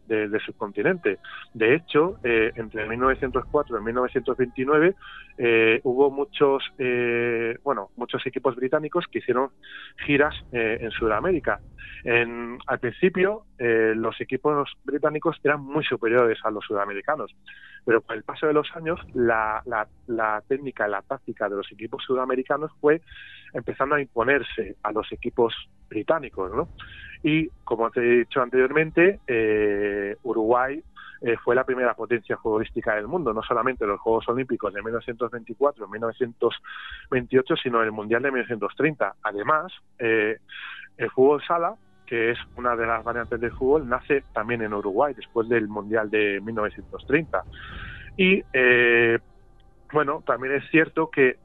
[0.07, 1.19] del subcontinente.
[1.55, 4.95] De hecho, eh, entre 1904 y 1929
[5.39, 9.51] eh, hubo muchos, eh, bueno, muchos equipos británicos que hicieron
[10.05, 11.61] giras en Sudamérica.
[12.05, 17.35] Al principio, los equipos británicos eran muy superiores a los sudamericanos,
[17.85, 21.71] pero con el paso de los años, la, la, la técnica, la táctica de los
[21.73, 23.01] equipos sudamericanos fue
[23.53, 25.55] empezando a imponerse a los equipos
[25.89, 26.69] británicos, ¿no?
[27.23, 30.83] Y como te he dicho anteriormente, eh, Uruguay
[31.21, 34.83] eh, fue la primera potencia futbolística del mundo, no solamente en los Juegos Olímpicos de
[34.83, 39.15] 1924 1928, sino el Mundial de 1930.
[39.23, 40.39] Además, eh,
[40.97, 45.15] el fútbol sala, que es una de las variantes del fútbol, nace también en Uruguay
[45.15, 47.45] después del Mundial de 1930.
[48.17, 48.43] Y
[49.93, 51.39] bueno, también es cierto que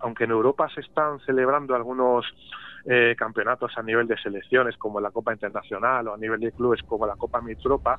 [0.00, 2.26] aunque en Europa se están celebrando algunos
[2.84, 6.82] eh, campeonatos a nivel de selecciones como la Copa Internacional o a nivel de clubes
[6.82, 7.98] como la Copa Mitropa,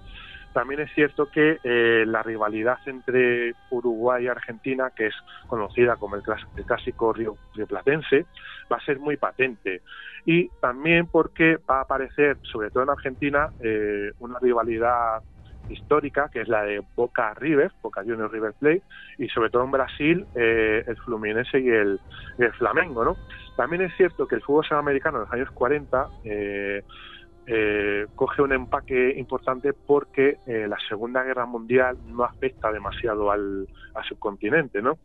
[0.53, 5.15] también es cierto que eh, la rivalidad entre Uruguay y Argentina, que es
[5.47, 6.23] conocida como el,
[6.65, 7.36] clásico río,
[7.67, 8.27] platense,
[8.71, 9.81] va a ser muy patente.
[10.25, 15.23] Y también porque va a aparecer, sobre todo en Argentina, eh, una rivalidad
[15.70, 18.82] histórica, que es la de Boca River, Boca Juniors River Plate,
[19.18, 21.99] y sobre todo en Brasil, eh, el Fluminense y el,
[22.57, 23.16] Flamengo, ¿no?
[23.55, 26.84] También es cierto que el fútbol sudamericano en los años 40 eh,
[27.45, 34.03] eh, coge un empaque importante porque la Segunda Guerra Mundial no afecta demasiado al, al
[34.05, 34.97] subcontinente, ¿no?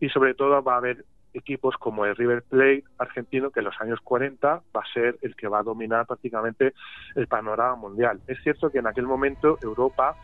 [0.00, 1.04] Y sobre todo va a haber
[1.36, 5.36] equipos como el River Plate argentino, que en los años 40 va a ser el
[5.36, 6.74] que va a dominar prácticamente
[7.14, 8.20] el panorama mundial.
[8.26, 10.16] Es cierto que en aquel momento Europa,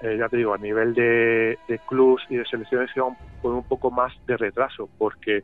[0.00, 1.58] eh, ya te digo, a nivel de,
[1.88, 3.08] clubes y de selecciones iba
[3.42, 5.42] con un poco más de retraso, porque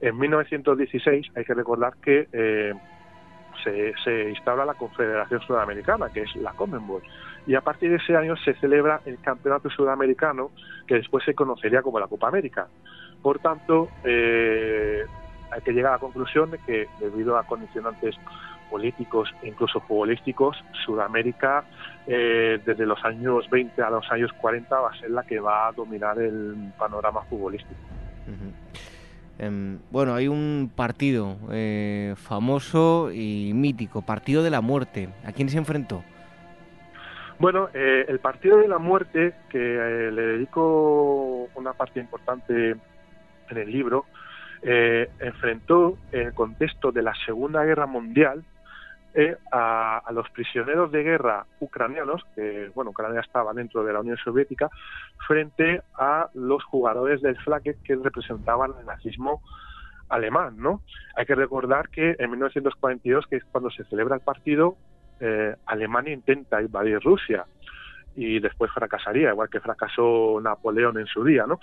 [0.00, 2.74] en 1916 hay que recordar que eh,
[3.64, 7.04] se, se, instaura la Confederación Sudamericana, que es la Commonwealth.
[7.46, 10.50] Y a partir de ese año se celebra el Campeonato Sudamericano,
[10.86, 12.68] que después se conocería como la Copa América.
[13.26, 15.04] Por tanto, eh,
[15.50, 18.14] hay que llegar a la conclusión de que debido a condicionantes
[18.70, 21.64] políticos e incluso futbolísticos, Sudamérica
[22.06, 25.66] eh, desde los años 20 a los años 40 va a ser la que va
[25.66, 27.74] a dominar el panorama futbolístico.
[29.40, 35.08] Em, bueno, hay un partido eh, famoso y mítico, Partido de la Muerte.
[35.24, 36.04] ¿A quién se enfrentó?
[37.40, 42.76] Bueno, el Partido de la Muerte, que le dedico una parte importante
[43.50, 44.06] en el libro,
[44.62, 48.44] eh, enfrentó en el contexto de la Segunda Guerra Mundial
[49.14, 54.18] eh, a, los prisioneros de guerra ucranianos, que bueno, Ucrania estaba dentro de la Unión
[54.18, 54.68] Soviética,
[55.26, 59.40] frente a los jugadores del Flaket que representaban el nazismo
[60.10, 60.82] alemán, ¿no?
[61.16, 64.76] Hay que recordar que en 1942, que es cuando se celebra el partido,
[65.20, 67.46] eh, Alemania intenta invadir Rusia
[68.16, 71.60] y después fracasaría, igual que fracasó Napoleón en su día, ¿no?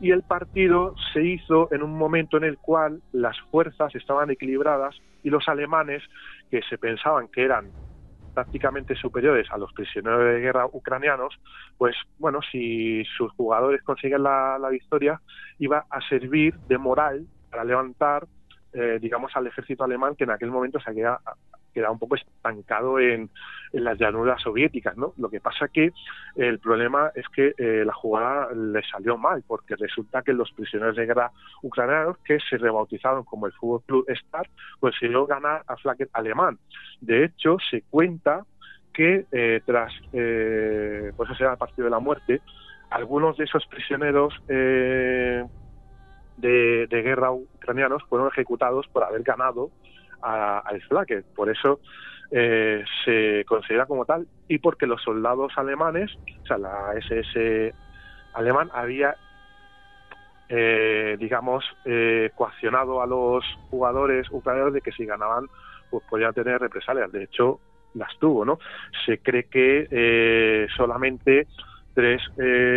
[0.00, 4.94] Y el partido se hizo en un momento en el cual las fuerzas estaban equilibradas
[5.22, 6.02] y los alemanes,
[6.50, 7.70] que se pensaban que eran
[8.34, 11.34] prácticamente superiores a los prisioneros de guerra ucranianos,
[11.78, 15.18] pues bueno, si sus jugadores consiguen la, la victoria,
[15.58, 18.26] iba a servir de moral para levantar,
[18.74, 21.18] eh, digamos, al ejército alemán que en aquel momento se había
[21.76, 23.28] queda un poco estancado en,
[23.72, 25.12] las llanuras soviéticas, ¿no?
[25.18, 25.92] Lo que pasa que
[26.36, 30.96] el problema es que eh, la jugada le salió mal, porque resulta que los prisioneros
[30.96, 31.30] de guerra
[31.62, 34.48] ucranianos, que se rebautizaron como el Fútbol Club Start,
[34.80, 36.58] consiguió ganar a Flaket alemán.
[37.02, 38.46] De hecho, se cuenta
[38.94, 42.40] que eh, tras, eh, pues ese era el partido de la muerte,
[42.88, 45.44] algunos de esos prisioneros eh,
[46.38, 49.70] de, guerra ucranianos fueron ejecutados por haber ganado
[50.22, 51.22] al Flaque.
[51.34, 51.80] Por eso
[52.30, 56.10] eh, se considera como tal y porque los soldados alemanes,
[56.42, 57.72] o sea, la SS
[58.34, 59.16] alemán había,
[60.48, 65.46] eh, digamos, eh, coaccionado a los jugadores ucranianos de que si ganaban,
[65.90, 67.12] pues podían tener represalias.
[67.12, 67.60] De hecho,
[67.94, 68.58] las tuvo, ¿no?
[69.06, 71.46] Se cree que solamente
[71.94, 72.20] tres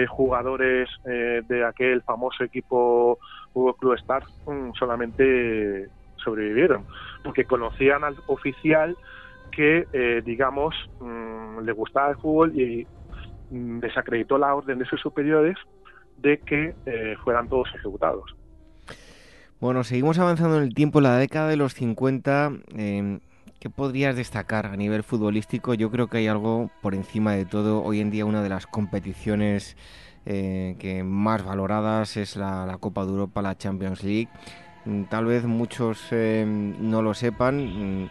[0.08, 3.20] jugadores de aquel famoso equipo
[3.54, 5.90] Hugo Club Star mm, solamente
[6.24, 6.86] sobrevivieron,
[7.24, 8.98] porque conocían al oficial
[9.52, 12.88] que, eh, digamos, mm, le gustaba el fútbol y
[13.52, 15.58] mm, desacreditó la orden de sus superiores
[16.18, 18.36] de que eh, fueran todos ejecutados.
[19.60, 21.02] Bueno, seguimos avanzando en el tiempo.
[21.02, 23.20] La década de los 50, em,
[23.60, 25.74] ¿qué podrías destacar a nivel futbolístico?
[25.74, 27.84] Yo creo que hay algo por encima de todo.
[27.84, 29.76] Hoy en día una de las competiciones
[30.26, 34.30] eh, que más valoradas es la, la, Copa de Europa, la Champions League.
[34.86, 38.10] Mm, tal vez muchos em, no lo sepan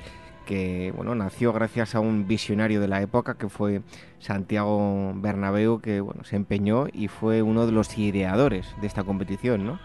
[0.48, 3.82] que bueno, nació gracias a un visionario de la época que fue
[4.18, 9.66] Santiago Bernabéu, que bueno, se empeñó y fue uno de los ideadores de esta competición,
[9.66, 9.78] ¿no?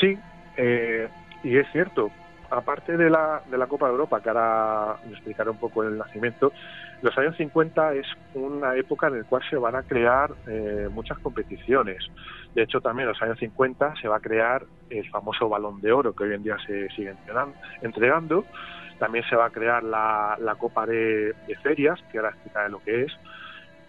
[0.00, 0.18] Sí,
[0.56, 1.08] eh,
[1.44, 2.10] y es cierto.
[2.50, 5.98] Aparte de la, de la Copa de Europa, que ahora me explicaré un poco el
[5.98, 6.50] nacimiento,
[7.02, 11.18] los años 50 es una época en la cual se van a crear eh, muchas
[11.18, 12.04] competiciones.
[12.54, 15.92] De hecho, también en los años 50 se va a crear el famoso Balón de
[15.92, 17.14] Oro, que hoy en día se sigue
[17.82, 18.44] entregando
[18.98, 23.12] también se va a crear la, Copa de, Ferias, que ahora explicaré lo que es.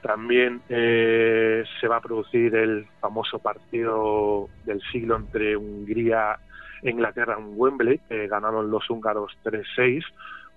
[0.01, 6.39] También eh, se va a producir el famoso partido del siglo entre Hungría
[6.81, 10.03] e Inglaterra en Wembley, que ganaron los húngaros 3-6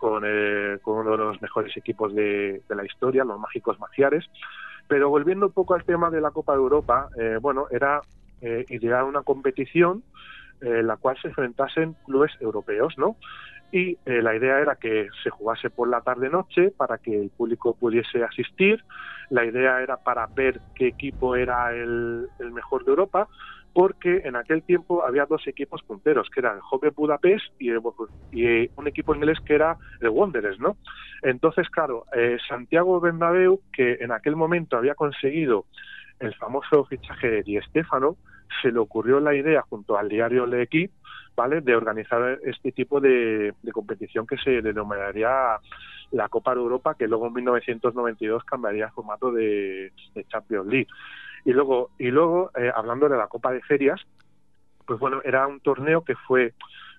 [0.02, 4.24] con, eh, con, uno de los mejores equipos de, la historia, los mágicos maciares.
[4.88, 8.00] Pero volviendo un poco al tema de la Copa de Europa, eh, bueno, era
[8.68, 10.02] idear una competición
[10.60, 13.16] en la cual se enfrentasen clubes europeos, ¿no?
[13.72, 17.74] y eh, la idea era que se jugase por la tarde-noche para que el público
[17.74, 18.84] pudiese asistir.
[19.30, 23.28] La idea era para ver qué equipo era el, mejor de Europa,
[23.72, 28.86] porque en aquel tiempo había dos equipos punteros, que eran Jove Budapest y, y, un
[28.86, 30.76] equipo inglés que era el Wanderers, ¿no?
[31.22, 35.66] Entonces, claro, eh, Santiago Bernabéu, que en aquel momento había conseguido
[36.18, 37.58] el famoso fichaje de Di
[38.60, 40.94] se le ocurrió la idea junto al diario Le Equipe
[41.34, 41.60] ¿vale?
[41.60, 45.30] de organizar este tipo de, competición que se denominaría
[46.10, 49.92] la Copa de Europa, que luego en 1992 cambiaría el formato de,
[50.28, 50.88] Champions League.
[51.44, 54.00] Y luego, y luego eh, hablando de la Copa de Ferias,
[54.86, 56.54] pues bueno, era un torneo que fue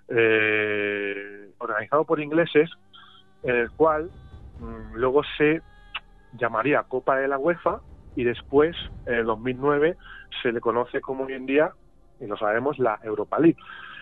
[0.09, 2.69] eh, organizado por ingleses,
[3.43, 4.09] en el cual
[4.59, 5.61] mm, luego se
[6.33, 7.79] llamaría Copa de la UEFA
[8.15, 8.75] y después,
[9.05, 9.97] en 2009,
[10.41, 11.71] se le conoce como hoy en día,
[12.19, 13.57] y lo sabemos, la Europa League.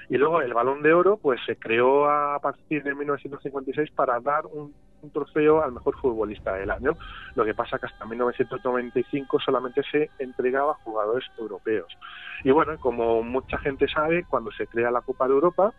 [0.10, 4.46] Y luego el Balón de Oro pues se creó a partir de 1956 para dar
[4.46, 4.74] un,
[5.10, 6.96] trofeo al mejor futbolista del año.
[7.36, 11.98] Lo que pasa que hasta 1995 solamente se entregaba a jugadores europeos.
[12.44, 15.74] Y bueno, como mucha gente sabe, cuando se crea la Copa de Europa,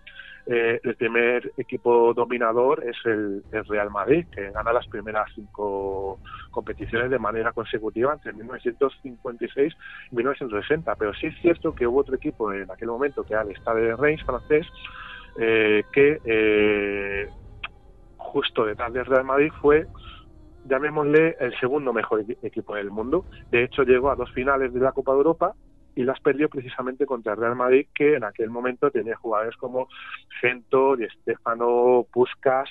[0.45, 6.19] eh, el primer equipo dominador es el, Real Madrid, que gana las primeras cinco
[6.51, 9.73] competiciones de manera consecutiva entre 1956
[10.11, 10.95] y 1960.
[10.97, 13.83] Pero sí es cierto que hubo otro equipo en aquel momento, que era el Stade
[13.83, 14.67] de Reims francés,
[15.39, 17.29] eh, que eh,
[18.33, 19.87] justo detrás del Real Madrid fue
[20.65, 23.27] llamémosle el segundo mejor equipo del mundo.
[23.51, 25.55] De hecho, llegó a dos finales de la Copa de Europa
[25.95, 29.89] y las perdió precisamente contra el Real Madrid, que en aquel momento tenía jugadores como
[30.41, 32.71] Gento, Di Stefano, Puskas,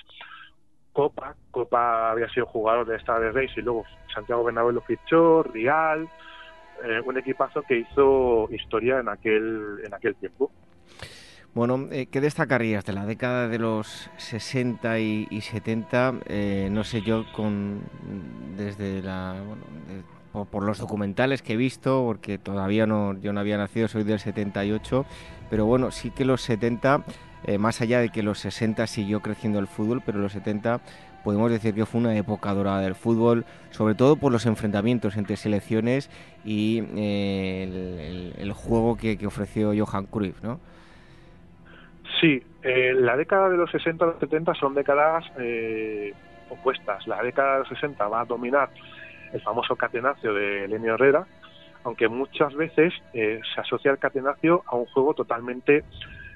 [0.93, 1.35] Copa.
[1.51, 3.83] Copa había sido jugador de esta de Reis y luego
[4.13, 6.09] Santiago Bernabéu lo fichó, Real,
[6.83, 10.49] eh, un equipazo que hizo historia en aquel, en aquel tiempo.
[11.53, 16.13] Bueno, eh, ¿qué destacarías de la década de los 60 y, 70?
[16.27, 17.81] Eh, no sé yo, con
[18.55, 19.35] desde la
[20.31, 24.21] por, los documentales que he visto, porque todavía no, yo no había nacido, soy del
[24.21, 25.05] 78,
[25.49, 27.03] pero bueno, sí que los 70,
[27.43, 30.79] eh, más allá de que los 60 siguió creciendo el fútbol, pero los 70
[31.25, 35.35] podemos decir que fue una época dorada del fútbol, sobre todo por los enfrentamientos entre
[35.35, 36.09] selecciones
[36.45, 40.70] y el, juego que, ofreció Johan Cruyff, ¿no?
[42.19, 45.25] Sí, eh, la década de los 60 y los 70 son décadas
[46.49, 47.07] opuestas.
[47.07, 48.69] La década de los 60 va a dominar
[49.31, 51.25] el famoso catenacio de Lenio Herrera,
[51.83, 55.83] aunque muchas veces eh, se asocia el catenacio a un juego totalmente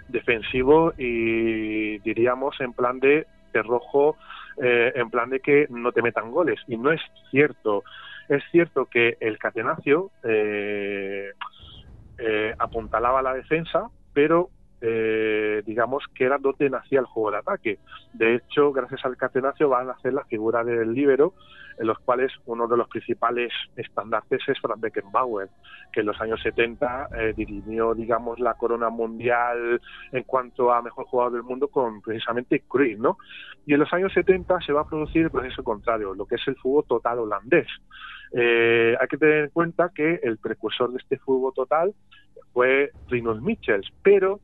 [0.07, 4.17] defensivo y diríamos en plan de, rojo,
[4.61, 6.59] eh, en plan de que no te metan goles.
[6.67, 7.01] Y no es
[7.31, 7.83] cierto.
[8.29, 10.09] Es cierto que el Catenaccio
[12.57, 14.49] apuntalaba la defensa, pero
[14.81, 17.79] eh, digamos que era donde nacía el juego de ataque.
[18.13, 21.33] De hecho, gracias al catenaccio van a hacer la figura del líbero,
[21.77, 25.49] en los cuales uno de los principales estandartes es Frank Beckenbauer,
[25.91, 31.05] que en los años 70 eh, dirimió, digamos, la corona mundial en cuanto a mejor
[31.05, 33.17] jugador del mundo con precisamente Cruyff, ¿no?
[33.65, 36.47] Y en los años 70 se va a producir el proceso contrario, lo que es
[36.47, 37.67] el fútbol total holandés.
[38.31, 41.93] Eh, hay que tener en cuenta que el precursor de este fútbol total
[42.53, 44.39] fue Rinus Michels, pero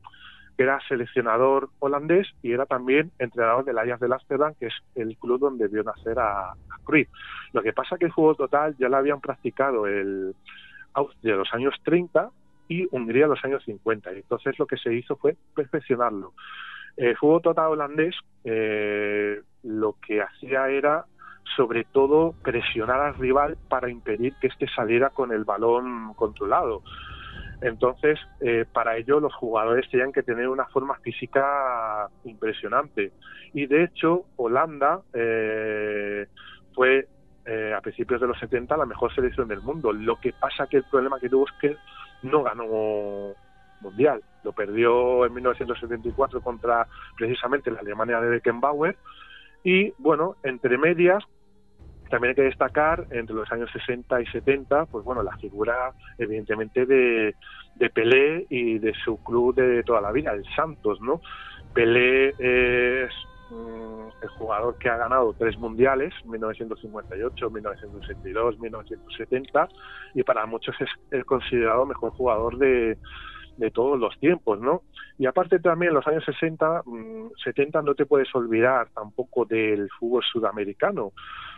[0.62, 5.40] era seleccionador holandés y era también entrenador del Ajax de Amsterdam, que es el club
[5.40, 7.08] donde vio nacer a, a Cruyff.
[7.52, 10.34] Lo que pasa que el fútbol total ya lo habían practicado el
[10.94, 12.30] Austria en los años 30
[12.68, 14.12] y Hungría en los años 50.
[14.12, 16.32] Y entonces lo que se hizo fue perfeccionarlo.
[16.96, 21.06] El fútbol total holandés eh, lo que hacía era
[21.56, 26.82] sobre todo presionar al rival para impedir que éste saliera con el balón controlado.
[27.62, 33.12] Entonces, eh, para ello los jugadores tenían que tener una forma física impresionante.
[33.54, 36.26] Y de hecho, Holanda eh,
[36.74, 37.06] fue
[37.46, 39.92] eh, a principios de los 70 la mejor selección del mundo.
[39.92, 41.76] Lo que pasa que el problema que tuvo es que
[42.22, 43.34] no ganó
[43.80, 44.22] mundial.
[44.42, 48.96] Lo perdió en 1974 contra precisamente la Alemania de Beckenbauer.
[49.62, 51.22] Y bueno, entre medias,
[52.12, 56.84] también hay que destacar entre los años 60 y 70, pues bueno, la figura evidentemente
[56.84, 57.34] de,
[57.76, 61.22] de Pelé y de su club de toda la vida, el Santos, ¿no?
[61.72, 63.10] Pelé es
[63.48, 69.68] mm, el jugador que ha ganado tres mundiales, 1958, 1962, 1970,
[70.12, 72.98] y para muchos es el considerado mejor jugador de,
[73.56, 74.82] de todos los tiempos, ¿no?
[75.16, 76.82] Y aparte también los años 60,
[77.42, 81.12] 70 mm, no te puedes olvidar tampoco del fútbol sudamericano,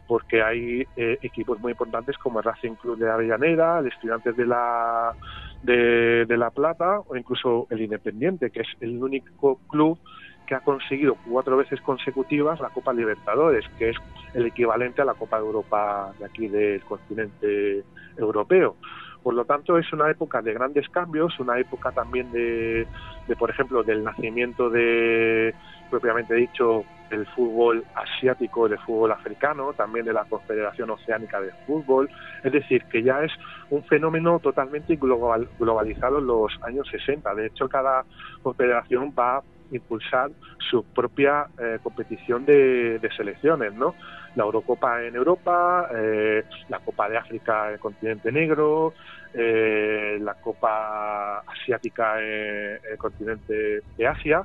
[0.07, 4.46] porque hay eh, equipos muy importantes como el Racing Club de Avellaneda, el Estudiantes de
[4.46, 5.14] la
[5.62, 9.98] de, La Plata o incluso el Independiente, que es el único club
[10.46, 13.96] que ha conseguido cuatro veces consecutivas la Copa Libertadores, que es
[14.34, 17.82] el equivalente a la Copa de Europa de aquí del continente
[18.18, 18.76] europeo.
[19.22, 22.86] Por lo tanto, es una época de grandes cambios, una época también de,
[23.26, 25.55] de por ejemplo, del nacimiento de,
[25.88, 32.11] propiamente dicho, del fútbol asiático, del fútbol africano, también de la Confederación Oceánica de Fútbol.
[32.42, 33.32] Es decir, que ya es
[33.70, 37.34] un fenómeno totalmente global, globalizado en los años 60.
[37.34, 38.05] De hecho, cada
[38.42, 40.30] confederación va a impulsar
[40.70, 43.94] su propia eh, competición de, selecciones, ¿no?
[44.34, 48.94] La Eurocopa en Europa, eh, la Copa de África en el continente negro,
[49.32, 54.44] eh, la Copa Asiática en el continente de Asia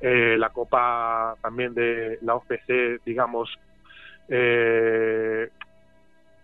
[0.00, 3.50] eh, la Copa también de la OPC, digamos,
[4.28, 5.48] eh,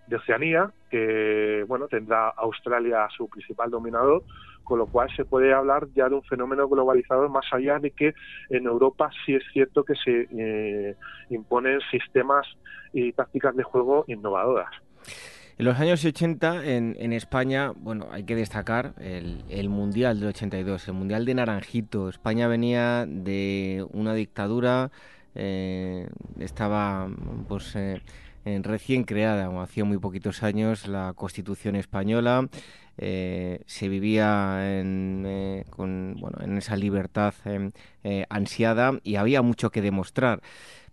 [0.07, 4.22] de Oceanía, que bueno tendrá Australia su principal dominador,
[4.64, 8.14] con lo cual se puede hablar ya de un fenómeno globalizador más allá de que
[8.50, 10.96] en Europa sí es cierto que se eh,
[11.30, 12.46] imponen sistemas
[12.92, 14.70] y tácticas de juego innovadoras.
[15.57, 20.94] En los años 80 en, España, bueno, hay que destacar el, Mundial del 82, el
[20.94, 22.09] Mundial de Naranjito.
[22.09, 24.90] España venía de una dictadura,
[25.36, 26.09] eh,
[26.40, 27.09] estaba
[27.46, 28.00] pues eh,
[28.44, 32.48] recién creada, hacía muy poquitos años, la Constitución española.
[32.98, 37.32] Eh, se vivía en, con, bueno, en esa libertad
[38.28, 40.40] ansiada y había mucho que demostrar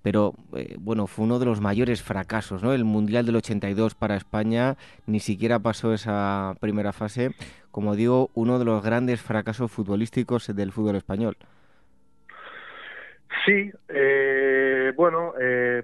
[0.03, 2.73] pero eh, bueno, fue uno de los mayores fracasos, ¿no?
[2.73, 4.75] El Mundial del 82 para España
[5.05, 7.31] ni siquiera pasó esa primera fase,
[7.71, 11.37] como digo, uno de los grandes fracasos futbolísticos del fútbol español.
[13.45, 15.83] Sí, eh, bueno, eh,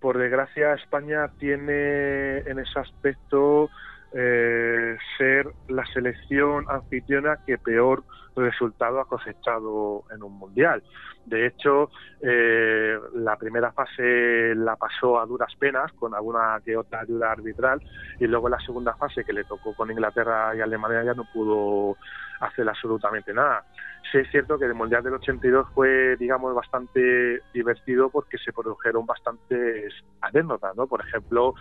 [0.00, 3.70] por desgracia España tiene en ese aspecto
[4.12, 8.04] eh, ser la selección anfitriona que peor
[8.36, 10.82] resultado ha cosechado en un mundial.
[11.26, 11.90] De hecho,
[12.22, 17.82] eh, la primera fase la pasó a duras penas, con alguna que otra ayuda arbitral,
[18.18, 21.96] y luego la segunda fase, que le tocó con Inglaterra y Alemania, ya no pudo
[22.40, 23.64] hacer absolutamente nada.
[24.10, 29.04] Sí es cierto que el Mundial del 82 fue, digamos, bastante divertido porque se produjeron
[29.04, 29.92] bastantes
[30.22, 30.86] anécdotas, ¿no?
[30.86, 31.54] Por ejemplo,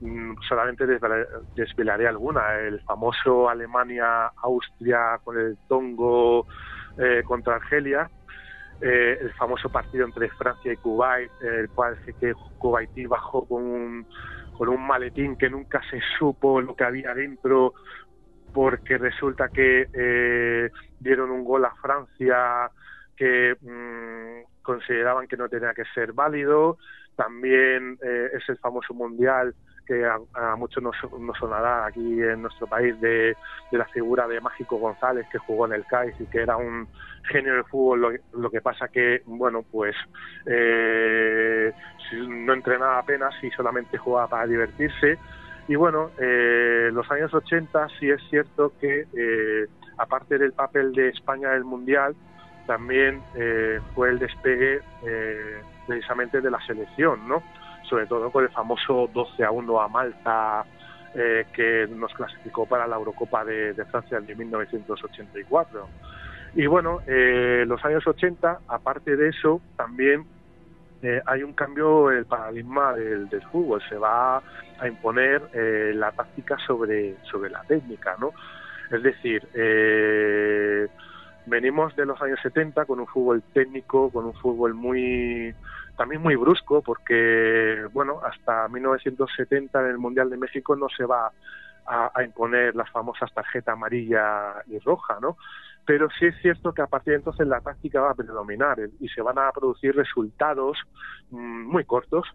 [0.00, 6.09] mm, solamente desvelaré alguna, el famoso Alemania-Austria con el Tongo
[6.96, 8.10] eh, contra Argelia,
[8.80, 13.62] eh, el famoso partido entre Francia y Kuwait, el cual sí que Kuwait bajó con
[13.62, 14.06] un,
[14.56, 17.74] con un maletín que nunca se supo lo que había dentro,
[18.52, 22.70] porque resulta que eh, dieron un gol a Francia
[23.16, 26.78] que mm, consideraban que no tenía que ser válido.
[27.16, 29.54] También es el famoso mundial
[29.86, 30.96] que a, muchos nos,
[31.38, 33.36] sonará aquí en nuestro país de,
[33.70, 36.88] la figura de Mágico González que jugó en el CAIS y que era un
[37.24, 38.20] genio de fútbol.
[38.32, 39.94] Lo, que pasa que, bueno, pues
[40.46, 41.72] eh,
[42.26, 45.18] no entrenaba apenas y solamente jugaba para divertirse.
[45.68, 49.66] Y bueno, eh, los años 80 sí es cierto que, eh,
[49.98, 52.16] aparte del papel de España en el Mundial,
[52.70, 57.42] también eh, fue el despegue eh, precisamente de la selección, ¿no?
[57.90, 60.64] Sobre todo con el famoso 12 a 1 a Malta,
[61.12, 65.88] eh, que nos clasificó para la Eurocopa de, Francia de 1984.
[66.54, 70.24] Y bueno, los años 80, aparte de eso, también
[71.26, 73.82] hay un cambio en el paradigma del, del, fútbol.
[73.88, 74.38] Se va
[74.78, 75.42] a imponer
[75.94, 78.32] la táctica sobre, sobre la técnica, ¿no?
[78.90, 79.46] Es decir,
[81.46, 85.54] venimos de los años 70 con un fútbol técnico, con un fútbol muy
[86.00, 91.30] también muy brusco, porque bueno, hasta 1970 en el Mundial de México no se va
[91.84, 95.36] a, imponer las famosas tarjeta amarilla y roja, ¿no?
[95.84, 99.08] Pero sí es cierto que a partir de entonces la táctica va a predominar y
[99.08, 100.78] se van a producir resultados
[101.32, 102.26] mm, muy cortos,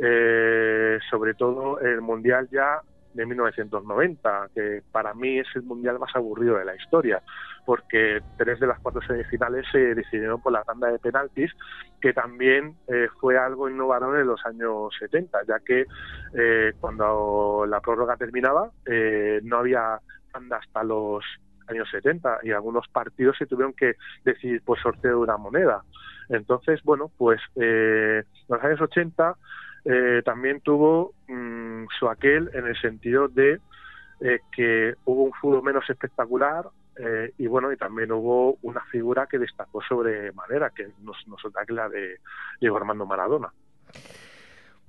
[0.00, 2.80] eh, sobre todo el Mundial ya
[3.14, 7.22] de 1990, que para mí es el mundial más aburrido de la historia,
[7.64, 11.52] porque tres de las cuatro semifinales se decidieron por la tanda de penaltis,
[12.00, 15.86] que también eh, fue algo innovador en los años 70, ya que
[16.34, 20.00] eh, cuando la prórroga terminaba eh, no había
[20.32, 21.24] tanda hasta los
[21.68, 23.94] años 70 y algunos partidos se tuvieron que
[24.24, 25.82] decidir por sorteo de una moneda.
[26.28, 29.36] Entonces, bueno, pues en los años 80
[29.84, 33.60] eh, también tuvo mm, su aquel en el sentido de
[34.20, 39.26] eh, que hubo un fútbol menos espectacular eh, y bueno, y también hubo una figura
[39.26, 42.20] que destacó sobre manera, que nos, nos que la de
[42.60, 43.52] Diego Armando Maradona.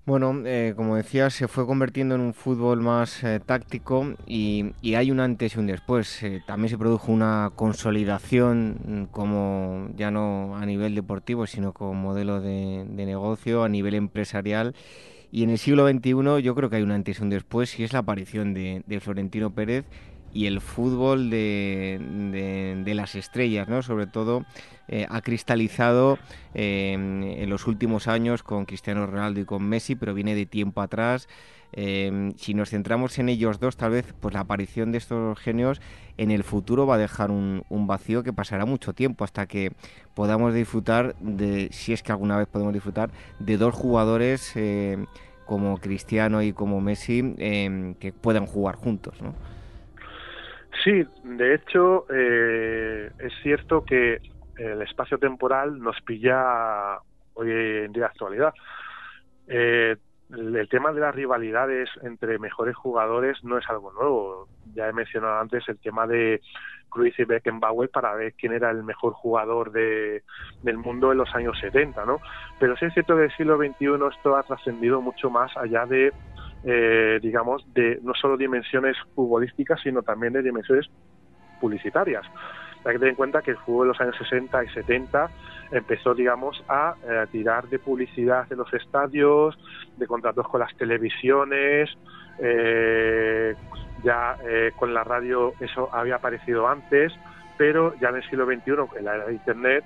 [0.05, 5.11] Bueno, eh, como decía, se fue convirtiendo en un fútbol más eh, táctico y, hay
[5.11, 6.21] un antes y un después.
[6.23, 11.93] Eh, también se produjo una consolidación mm, como ya no a nivel deportivo, sino como
[11.93, 14.75] modelo de, negocio, a nivel empresarial.
[15.31, 17.85] Y en el siglo XXI yo creo que hay un antes y un después y
[17.85, 19.85] es la aparición de, de Florentino Pérez
[20.33, 23.81] y el fútbol de, las estrellas, ¿no?
[23.81, 24.45] Sobre todo
[24.87, 26.17] eh, ha cristalizado
[26.53, 30.81] eh, en los últimos años con Cristiano Ronaldo y con Messi, pero viene de tiempo
[30.81, 31.27] atrás.
[31.75, 35.81] Eh, si nos centramos en ellos dos, tal vez pues la aparición de estos genios
[36.17, 39.71] en el futuro va a dejar un, un, vacío que pasará mucho tiempo hasta que
[40.13, 44.53] podamos disfrutar de, si es que alguna vez podemos disfrutar, de dos jugadores
[45.47, 47.33] como Cristiano y como Messi
[47.99, 49.33] que puedan jugar juntos, ¿no?
[50.83, 54.17] Sí, de hecho, eh, es cierto que
[54.57, 56.99] el espacio temporal nos pilla
[57.35, 58.53] hoy en día actualidad.
[59.47, 59.95] Eh,
[60.29, 64.47] el, tema de las rivalidades entre mejores jugadores no es algo nuevo.
[64.73, 66.41] Ya he mencionado antes el tema de
[66.89, 70.23] Cruyff y Beckenbauer para ver quién era el mejor jugador de,
[70.63, 72.19] del mundo en los años 70, ¿no?
[72.59, 76.11] Pero sí es cierto que el siglo XXI esto ha trascendido mucho más allá de
[76.65, 80.89] eh, digamos, de no solo dimensiones futbolísticas, sino también de dimensiones
[81.59, 82.25] publicitarias.
[82.85, 85.29] Hay que tener en cuenta que el fútbol de los años 60 y 70
[85.71, 89.57] empezó, digamos, a eh, tirar de publicidad en los estadios,
[89.97, 91.89] de contratos con las televisiones,
[92.39, 93.55] eh,
[94.03, 94.37] ya
[94.75, 97.13] con la radio eso había aparecido antes,
[97.57, 99.85] pero ya en el siglo XXI, en la era de Internet,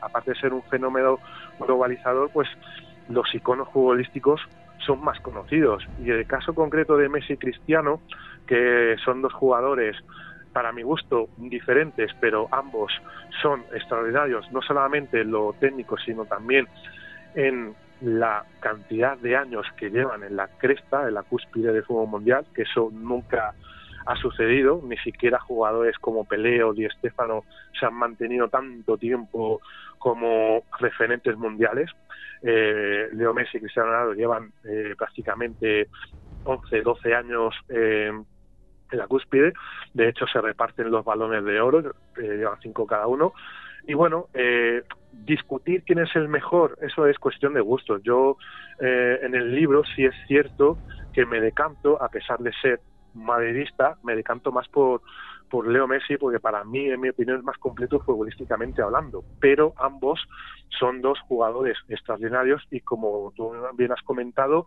[0.00, 1.20] aparte de ser un fenómeno
[1.60, 2.48] globalizador, pues
[3.08, 4.40] los iconos futbolísticos
[4.84, 5.86] son más conocidos.
[6.02, 8.00] Y el caso concreto de Messi y Cristiano,
[8.46, 9.96] que son dos jugadores
[10.52, 12.92] para mi gusto diferentes, pero ambos
[13.42, 16.66] son extraordinarios, no solamente en lo técnico, sino también
[17.34, 22.08] en la cantidad de años que llevan en la cresta, en la cúspide del fútbol
[22.08, 23.54] mundial, que eso nunca
[24.06, 27.44] ha sucedido, ni siquiera jugadores como Peleo y Estefano
[27.78, 29.60] se han mantenido tanto tiempo
[29.98, 31.90] como referentes mundiales.
[32.42, 35.88] Eh, Leo Messi y Cristiano Ronaldo llevan eh, prácticamente
[36.44, 38.12] 11, 12 años eh,
[38.92, 39.52] en la cúspide.
[39.92, 43.32] De hecho, se reparten los balones de oro, llevan cinco cada uno.
[43.88, 44.26] Y bueno,
[45.12, 48.02] discutir quién es el mejor, eso es cuestión de gustos.
[48.02, 48.36] Yo
[48.80, 50.76] en el libro sí es cierto
[51.12, 52.80] que me decanto, a pesar de ser
[53.16, 55.02] madridista, me decanto más por,
[55.50, 59.24] por Leo Messi, porque para mí, en mi opinión, es más completo futbolísticamente hablando.
[59.40, 60.20] Pero ambos
[60.78, 64.66] son dos jugadores extraordinarios y como tú bien has comentado,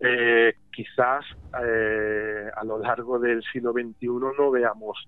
[0.00, 1.24] eh, quizás
[1.64, 4.98] eh, a lo largo del siglo XXI no veamos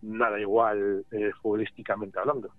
[0.00, 2.50] nada igual eh, futbolísticamente hablando.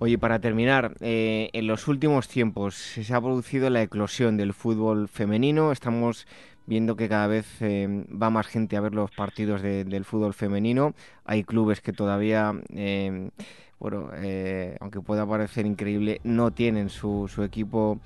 [0.00, 5.70] Oye, para terminar, en los últimos tiempos se ha producido la eclosión del fútbol femenino.
[5.70, 6.26] Estamos
[6.66, 10.94] viendo que cada vez eh, va más gente a ver los partidos del fútbol femenino.
[11.24, 13.30] Hay clubes que todavía, eh,
[13.78, 17.98] bueno, eh, aunque pueda parecer increíble, no tienen su, su equipo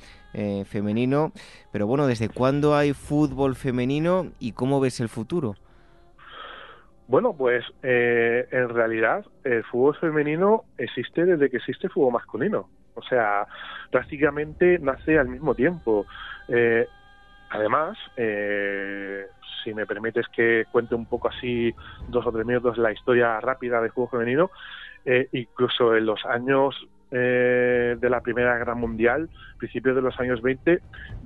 [0.67, 1.33] femenino.
[1.73, 5.55] Pero bueno, ¿desde cuándo hay fútbol femenino y cómo ves el futuro?
[7.09, 12.69] Bueno, pues en realidad el fútbol femenino existe desde que existe el fútbol masculino.
[12.97, 13.47] O sea,
[13.91, 16.05] prácticamente nace al mismo tiempo.
[17.51, 19.27] Además, eh,
[19.63, 21.75] si me permites que cuente un poco así
[22.09, 24.51] dos o tres minutos la historia rápida del fútbol femenino,
[25.05, 26.75] eh, incluso en los años
[27.11, 30.81] eh, de la Primera Guerra Mundial, principios de los años 20,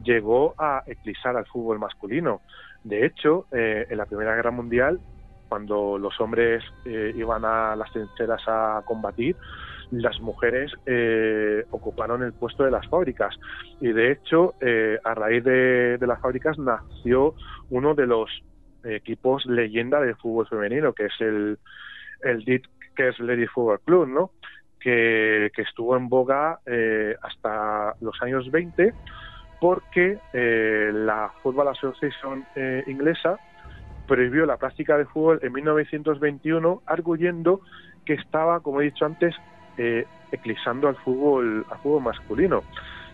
[0.05, 2.43] llegó a eclipsar al fútbol masculino.
[2.85, 5.01] De hecho, en la Primera Guerra Mundial,
[5.49, 9.37] cuando los hombres iban a las trincheras a combatir,
[9.91, 13.35] las mujeres eh, ocuparon el puesto de las fábricas.
[13.81, 17.35] Y de hecho, eh, a raíz de, las fábricas nació
[17.71, 18.31] uno de los
[18.85, 21.59] equipos leyenda del fútbol femenino, que es el,
[22.23, 22.45] el
[22.97, 24.31] que es Lady Football Club, ¿no?
[24.79, 28.95] Que, estuvo en boga eh, hasta los años 20
[29.61, 32.47] porque la Football Association
[32.87, 33.39] inglesa
[34.07, 37.61] prohibió la práctica de fútbol en 1921 arguyendo
[38.05, 39.37] que estaba, como he dicho antes,
[39.83, 42.65] eh, eclipsando al fútbol, al fútbol masculino.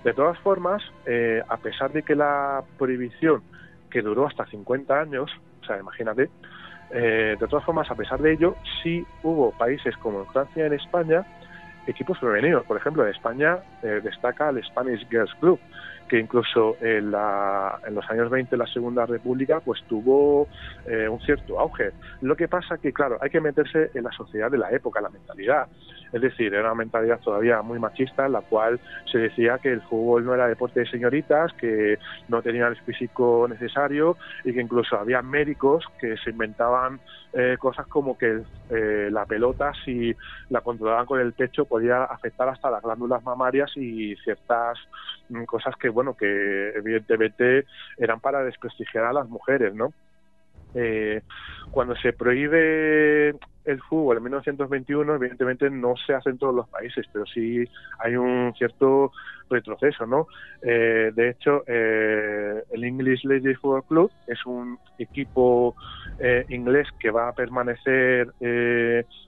[0.03, 3.43] De todas formas, eh, a pesar de que la prohibición,
[3.89, 5.31] que duró hasta 50 años,
[5.63, 6.29] o sea, imagínate,
[6.91, 10.67] eh, de todas formas, a pesar de ello, sí hubo países como en Francia y
[10.67, 11.25] en España
[11.87, 12.65] equipos femeninos.
[12.65, 15.61] Por ejemplo, en España eh, destaca el Spanish Girls Club,
[16.09, 20.49] que incluso en, los años 20 de la Segunda República pues tuvo
[20.87, 21.93] eh, un cierto auge.
[22.21, 25.09] Lo que pasa que, claro, hay que meterse en la sociedad de la época, la
[25.09, 25.69] mentalidad.
[26.13, 28.81] Es decir, era una mentalidad todavía muy machista en la cual
[29.11, 33.47] se decía que el fútbol no era deporte de señoritas, que no tenía el físico
[33.49, 37.01] necesario y que incluso había médicos que se inventaban
[37.33, 40.15] eh, cosas como que eh, la pelota, si
[40.49, 44.79] la controlaban con el pecho, podía afectar hasta las glándulas mamarias y ciertas
[45.29, 47.67] mm, cosas que, bueno, que evidentemente
[47.99, 49.93] eran para desprestigiar a las mujeres, ¿no?
[50.75, 51.23] Eh,
[51.71, 53.35] cuando se prohíbe
[53.67, 57.65] el fútbol en 1921, evidentemente no se hace en todos los países, pero sí
[57.99, 59.13] hay un cierto
[59.51, 60.27] retroceso, ¿no?
[60.63, 65.75] Eh, de hecho, eh, el English Lady Football Club es un equipo
[66.19, 68.29] eh, inglés que va a permanecer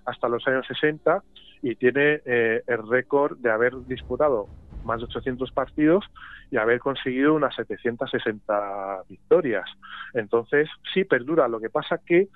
[0.06, 1.22] hasta los años 60
[1.62, 4.46] y tiene el récord de haber disputado
[4.84, 6.04] más de 800 partidos
[6.50, 9.68] y haber conseguido unas 760 victorias.
[10.14, 11.48] Entonces, sí perdura.
[11.48, 12.28] Lo que pasa que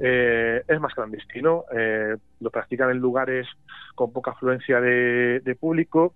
[0.00, 3.46] eh, es más clandestino, eh, lo practican en lugares
[3.94, 6.14] con poca afluencia de, público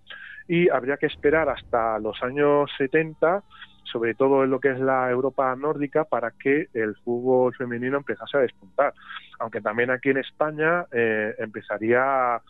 [0.49, 3.43] y habría que esperar hasta los años 70
[3.85, 8.39] sobre todo en lo que es la Europa nórdica, para que el fútbol femenino empezase
[8.39, 8.93] a despuntar.
[9.39, 12.41] Aunque también aquí en España eh, empezaría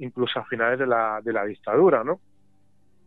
[0.00, 2.20] incluso a finales de la, de la dictadura, ¿no?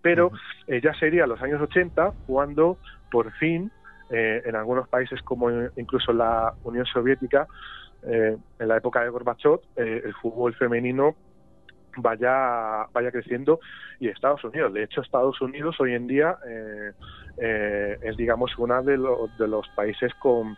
[0.01, 0.31] pero
[0.67, 2.77] eh, ya sería los años 80 cuando
[3.11, 3.71] por fin
[4.11, 7.47] eh, en algunos países como incluso la Unión Soviética,
[8.03, 11.15] eh, en la época de Gorbachev, el fútbol femenino
[11.97, 13.59] vaya vaya creciendo
[13.99, 14.73] y Estados Unidos.
[14.73, 16.38] De hecho, Estados Unidos hoy en día
[17.38, 18.97] es, digamos, uno de,
[19.38, 20.57] de los países con,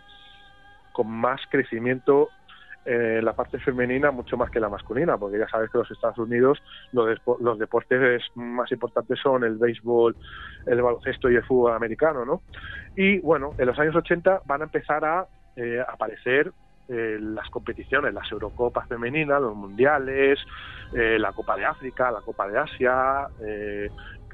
[0.93, 2.29] con más crecimiento
[2.85, 6.17] eh, la parte femenina mucho más que la masculina, porque ya sabes que los Estados
[6.17, 6.59] Unidos
[6.91, 10.15] los, los deportes más importantes son el béisbol,
[10.65, 12.43] el baloncesto y el fútbol americano, ¿no?
[12.95, 16.51] Y bueno, en los años 80 van a empezar a eh, aparecer
[16.89, 20.37] eh, las competiciones, las Eurocopas femeninas, los mundiales,
[20.91, 23.89] eh, la Copa de África, la Copa de Asia, eh,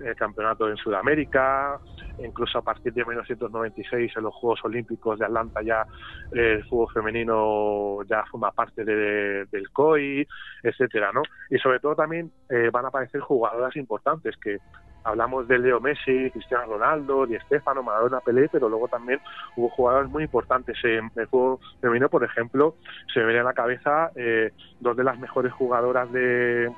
[0.06, 1.80] el campeonato en Sudamérica,
[2.24, 5.86] incluso a partir de 1996 en los Juegos Olímpicos de Atlanta ya
[6.32, 10.28] el fútbol femenino ya forma parte del COI,
[10.64, 11.22] etcétera, ¿no?
[11.50, 12.32] Y sobre todo también
[12.72, 14.58] van a aparecer jugadoras importantes que
[15.04, 19.20] hablamos de Leo Messi, Cristiano Ronaldo, Di Stefano, Maradona, Pelé, pero luego también
[19.56, 22.76] hubo jugadores muy importantes en el juego femenino, por ejemplo,
[23.14, 26.72] se me viene a la cabeza eh, dos de las mejores jugadoras de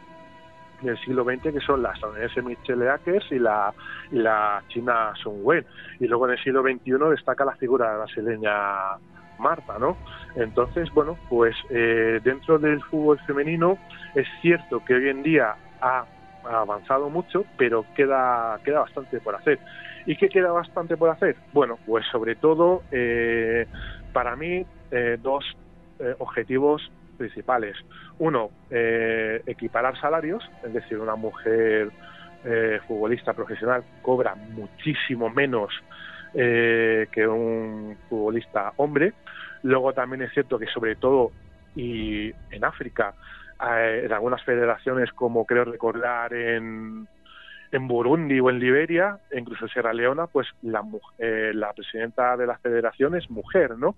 [0.81, 3.73] del siglo XX que son la estadounidense Michelle Akers y la,
[4.67, 5.65] china Sun Wen
[5.99, 8.97] y luego en el siglo XXI destaca la figura brasileña
[9.39, 9.97] Marta, ¿no?
[10.35, 13.77] Entonces, bueno, pues eh, dentro del fútbol femenino
[14.13, 16.05] es cierto que hoy en día ha
[16.43, 19.59] avanzado mucho, pero queda, queda bastante por hacer.
[20.05, 21.37] ¿Y qué queda bastante por hacer?
[21.53, 23.65] Bueno, pues sobre todo, eh,
[24.13, 25.43] para mí, eh, dos
[26.17, 26.91] objetivos
[27.21, 27.77] principales.
[28.19, 31.91] Uno, equiparar salarios, es decir, una mujer
[32.87, 35.71] futbolista profesional cobra muchísimo menos
[36.33, 39.13] eh, que un futbolista hombre.
[39.63, 41.31] Luego también es cierto que sobre todo
[41.75, 43.13] y en África,
[43.61, 47.05] eh, en algunas federaciones como creo recordar en,
[47.71, 50.81] en Burundi o en Liberia, e incluso en Sierra Leona, pues la,
[51.17, 53.95] eh, la presidenta de la federación es mujer, ¿no?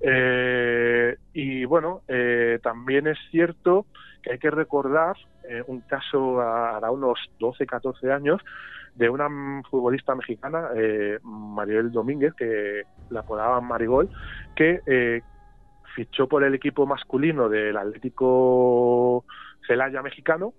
[0.00, 3.86] Eh, y bueno, eh, también es cierto
[4.22, 5.16] que hay que recordar
[5.48, 8.40] eh, un caso a, unos 12, 14 años
[8.94, 9.28] de una
[9.70, 14.10] futbolista mexicana, eh, Maribel Domínguez, que la apodaban Marigol,
[14.56, 15.22] que eh,
[15.94, 19.24] fichó por el equipo masculino del Atlético
[19.66, 20.52] Celaya mexicano,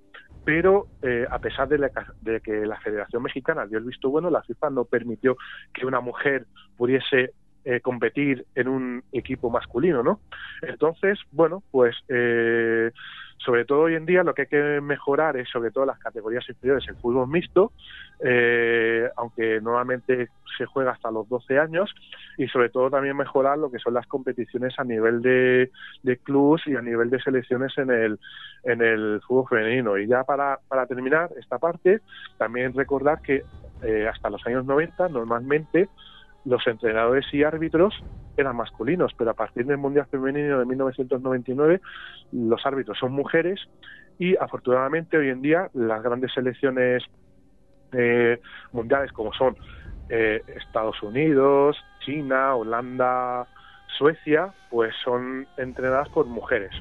[0.45, 1.91] pero eh, a pesar de, la,
[2.21, 5.35] de, que la Federación Mexicana dio el visto bueno, la FIFA no permitió
[5.73, 6.45] que una mujer
[6.77, 7.33] pudiese
[7.65, 10.19] eh, competir en un equipo masculino, ¿no?
[10.61, 12.91] Entonces, bueno, pues eh,
[13.37, 16.47] sobre todo hoy en día lo que hay que mejorar es sobre todo las categorías
[16.49, 17.71] inferiores, el fútbol mixto,
[18.23, 21.93] eh, aunque normalmente se juega hasta los 12 años,
[22.37, 25.71] y sobre todo también mejorar lo que son las competiciones a nivel de,
[26.03, 28.19] de clubs y a nivel de selecciones en el,
[28.63, 29.97] en el fútbol femenino.
[29.97, 32.01] Y ya para, para terminar esta parte,
[32.37, 33.43] también recordar que
[33.83, 35.87] eh, hasta los años 90 normalmente
[36.45, 37.93] los entrenadores y árbitros
[38.37, 41.81] eran masculinos, pero a partir del Mundial Femenino de 1999
[42.31, 43.59] los árbitros son mujeres
[44.17, 47.03] y afortunadamente hoy en día las grandes selecciones
[47.91, 48.39] eh,
[48.71, 49.57] mundiales como son
[50.09, 53.47] eh, Estados Unidos, China, Holanda,
[53.97, 56.71] Suecia, pues son entrenadas por mujeres.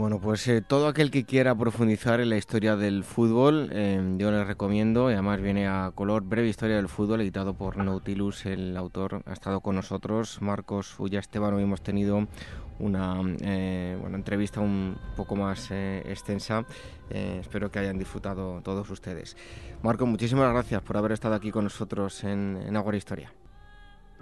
[0.00, 4.30] Bueno, pues eh, todo aquel que quiera profundizar en la historia del fútbol, eh, yo
[4.30, 8.78] les recomiendo, y además viene a color Breve Historia del Fútbol, editado por Nautilus, el
[8.78, 12.26] autor ha estado con nosotros, Marcos Ulla Esteban, hoy hemos tenido
[12.78, 16.64] una eh, bueno, entrevista un poco más eh, extensa,
[17.10, 19.36] eh, espero que hayan disfrutado todos ustedes.
[19.82, 23.34] Marco, muchísimas gracias por haber estado aquí con nosotros en, en Agua Historia.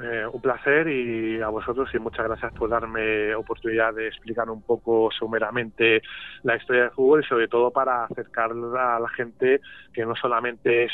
[0.01, 4.63] Eh, un placer y a vosotros y muchas gracias por darme oportunidad de explicar un
[4.63, 6.03] poco someramente
[6.45, 9.61] la historia del fútbol y sobre todo para acercar a la gente
[9.93, 10.93] que no solamente es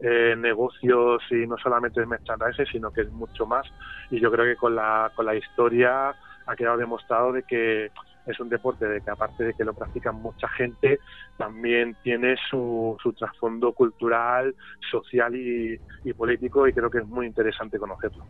[0.00, 3.66] eh, negocios y no solamente es merchandising sino que es mucho más.
[4.10, 6.14] Y yo creo que con la, con la historia
[6.46, 7.90] ha quedado demostrado de que
[8.26, 10.98] es un deporte de que aparte de que lo practican mucha gente,
[11.36, 14.54] también tiene su, su trasfondo cultural,
[14.90, 18.24] social y, y, político y creo que es muy interesante conocerlo.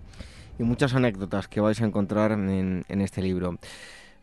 [0.59, 3.59] Y muchas anécdotas que vais a encontrar en, en este libro.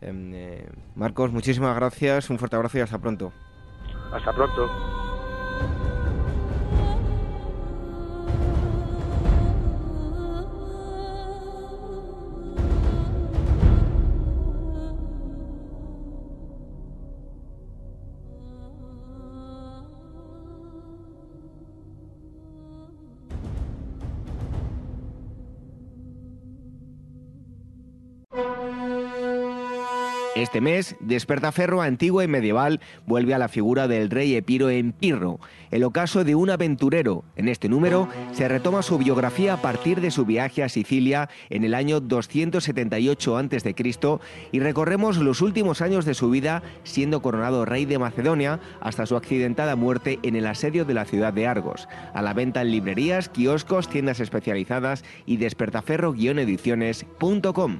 [0.02, 3.32] Eh, Marcos, muchísimas gracias, un fuerte abrazo y hasta pronto.
[4.12, 4.70] Hasta pronto.
[30.44, 35.40] Este mes, Despertaferro antiguo y medieval vuelve a la figura del rey Epiro en Pirro,
[35.72, 37.24] el ocaso de un aventurero.
[37.38, 41.64] En este número se retoma su biografía a partir de su viaje a Sicilia en
[41.64, 43.74] el año 278 a.C.
[44.52, 49.16] y recorremos los últimos años de su vida siendo coronado rey de Macedonia hasta su
[49.16, 51.88] accidentada muerte en el asedio de la ciudad de Argos.
[52.14, 57.80] A la venta en librerías, kioscos, tiendas especializadas y despertaferro-ediciones.com.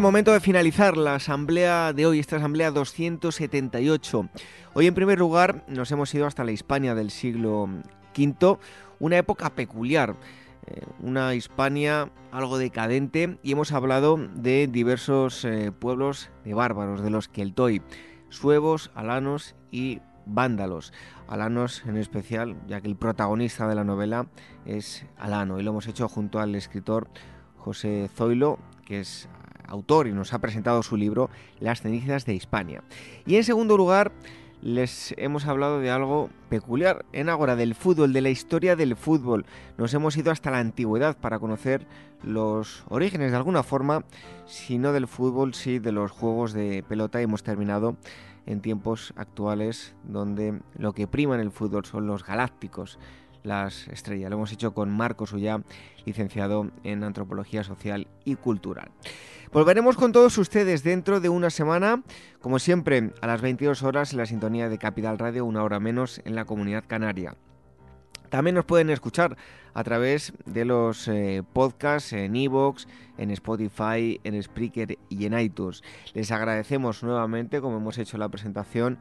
[0.00, 4.28] momento de finalizar la asamblea de hoy, esta asamblea 278.
[4.74, 7.68] Hoy en primer lugar nos hemos ido hasta la Hispania del siglo
[8.16, 8.58] V,
[9.00, 10.14] una época peculiar,
[10.66, 17.10] eh, una Hispania algo decadente y hemos hablado de diversos eh, pueblos de bárbaros, de
[17.10, 17.82] los Keltoi,
[18.28, 20.92] suevos, alanos y vándalos.
[21.26, 24.26] Alanos en especial, ya que el protagonista de la novela
[24.64, 27.08] es alano y lo hemos hecho junto al escritor
[27.56, 29.28] José Zoilo, que es
[29.68, 31.30] autor y nos ha presentado su libro
[31.60, 32.82] Las cenizas de Hispania.
[33.26, 34.12] Y en segundo lugar,
[34.60, 39.46] les hemos hablado de algo peculiar en Ágora del fútbol, de la historia del fútbol.
[39.76, 41.86] Nos hemos ido hasta la antigüedad para conocer
[42.22, 44.04] los orígenes de alguna forma,
[44.46, 47.20] si no del fútbol, sí de los juegos de pelota.
[47.20, 47.96] Y hemos terminado
[48.46, 52.98] en tiempos actuales donde lo que prima en el fútbol son los galácticos,
[53.42, 54.30] las estrellas.
[54.30, 55.62] Lo hemos hecho con Marcos Ullá,
[56.04, 58.90] licenciado en Antropología Social y Cultural.
[59.52, 62.02] Volveremos con todos ustedes dentro de una semana,
[62.40, 66.20] como siempre, a las 22 horas en la sintonía de Capital Radio, una hora menos
[66.24, 67.34] en la comunidad canaria.
[68.28, 69.36] También nos pueden escuchar
[69.72, 72.86] a través de los eh, podcasts en Evox,
[73.16, 75.82] en Spotify, en Spreaker y en iTunes.
[76.14, 78.98] Les agradecemos nuevamente, como hemos hecho en la presentación,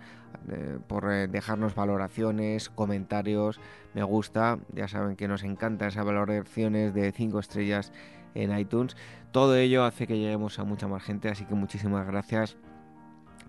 [0.49, 3.60] eh, por eh, dejarnos valoraciones, comentarios,
[3.94, 4.60] me gusta.
[4.74, 7.91] Ya saben que nos encantan esas valoraciones de 5 estrellas
[8.34, 8.95] en iTunes.
[9.32, 12.56] Todo ello hace que lleguemos a mucha más gente, así que muchísimas gracias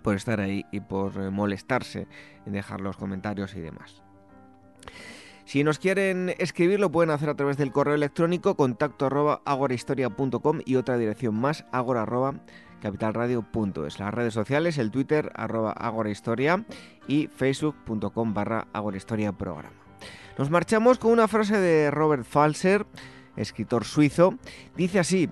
[0.02, 2.08] por estar ahí y por molestarse
[2.46, 4.02] en dejar los comentarios y demás.
[5.48, 10.76] Si nos quieren escribir lo pueden hacer a través del correo electrónico contacto agorahistoria.com y
[10.76, 12.34] otra dirección más agora arroba
[12.82, 13.98] capitalradio.es.
[13.98, 16.66] Las redes sociales, el Twitter arroba agorahistoria
[17.06, 19.72] y facebook.com barra agorahistoria programa.
[20.36, 22.84] Nos marchamos con una frase de Robert Falser
[23.34, 24.34] escritor suizo,
[24.76, 25.30] dice así,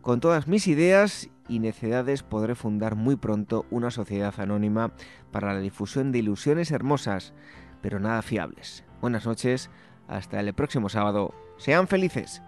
[0.00, 4.92] con todas mis ideas y necedades podré fundar muy pronto una sociedad anónima
[5.30, 7.34] para la difusión de ilusiones hermosas,
[7.82, 8.87] pero nada fiables.
[9.00, 9.70] Buenas noches,
[10.08, 11.32] hasta el próximo sábado.
[11.56, 12.42] Sean felices.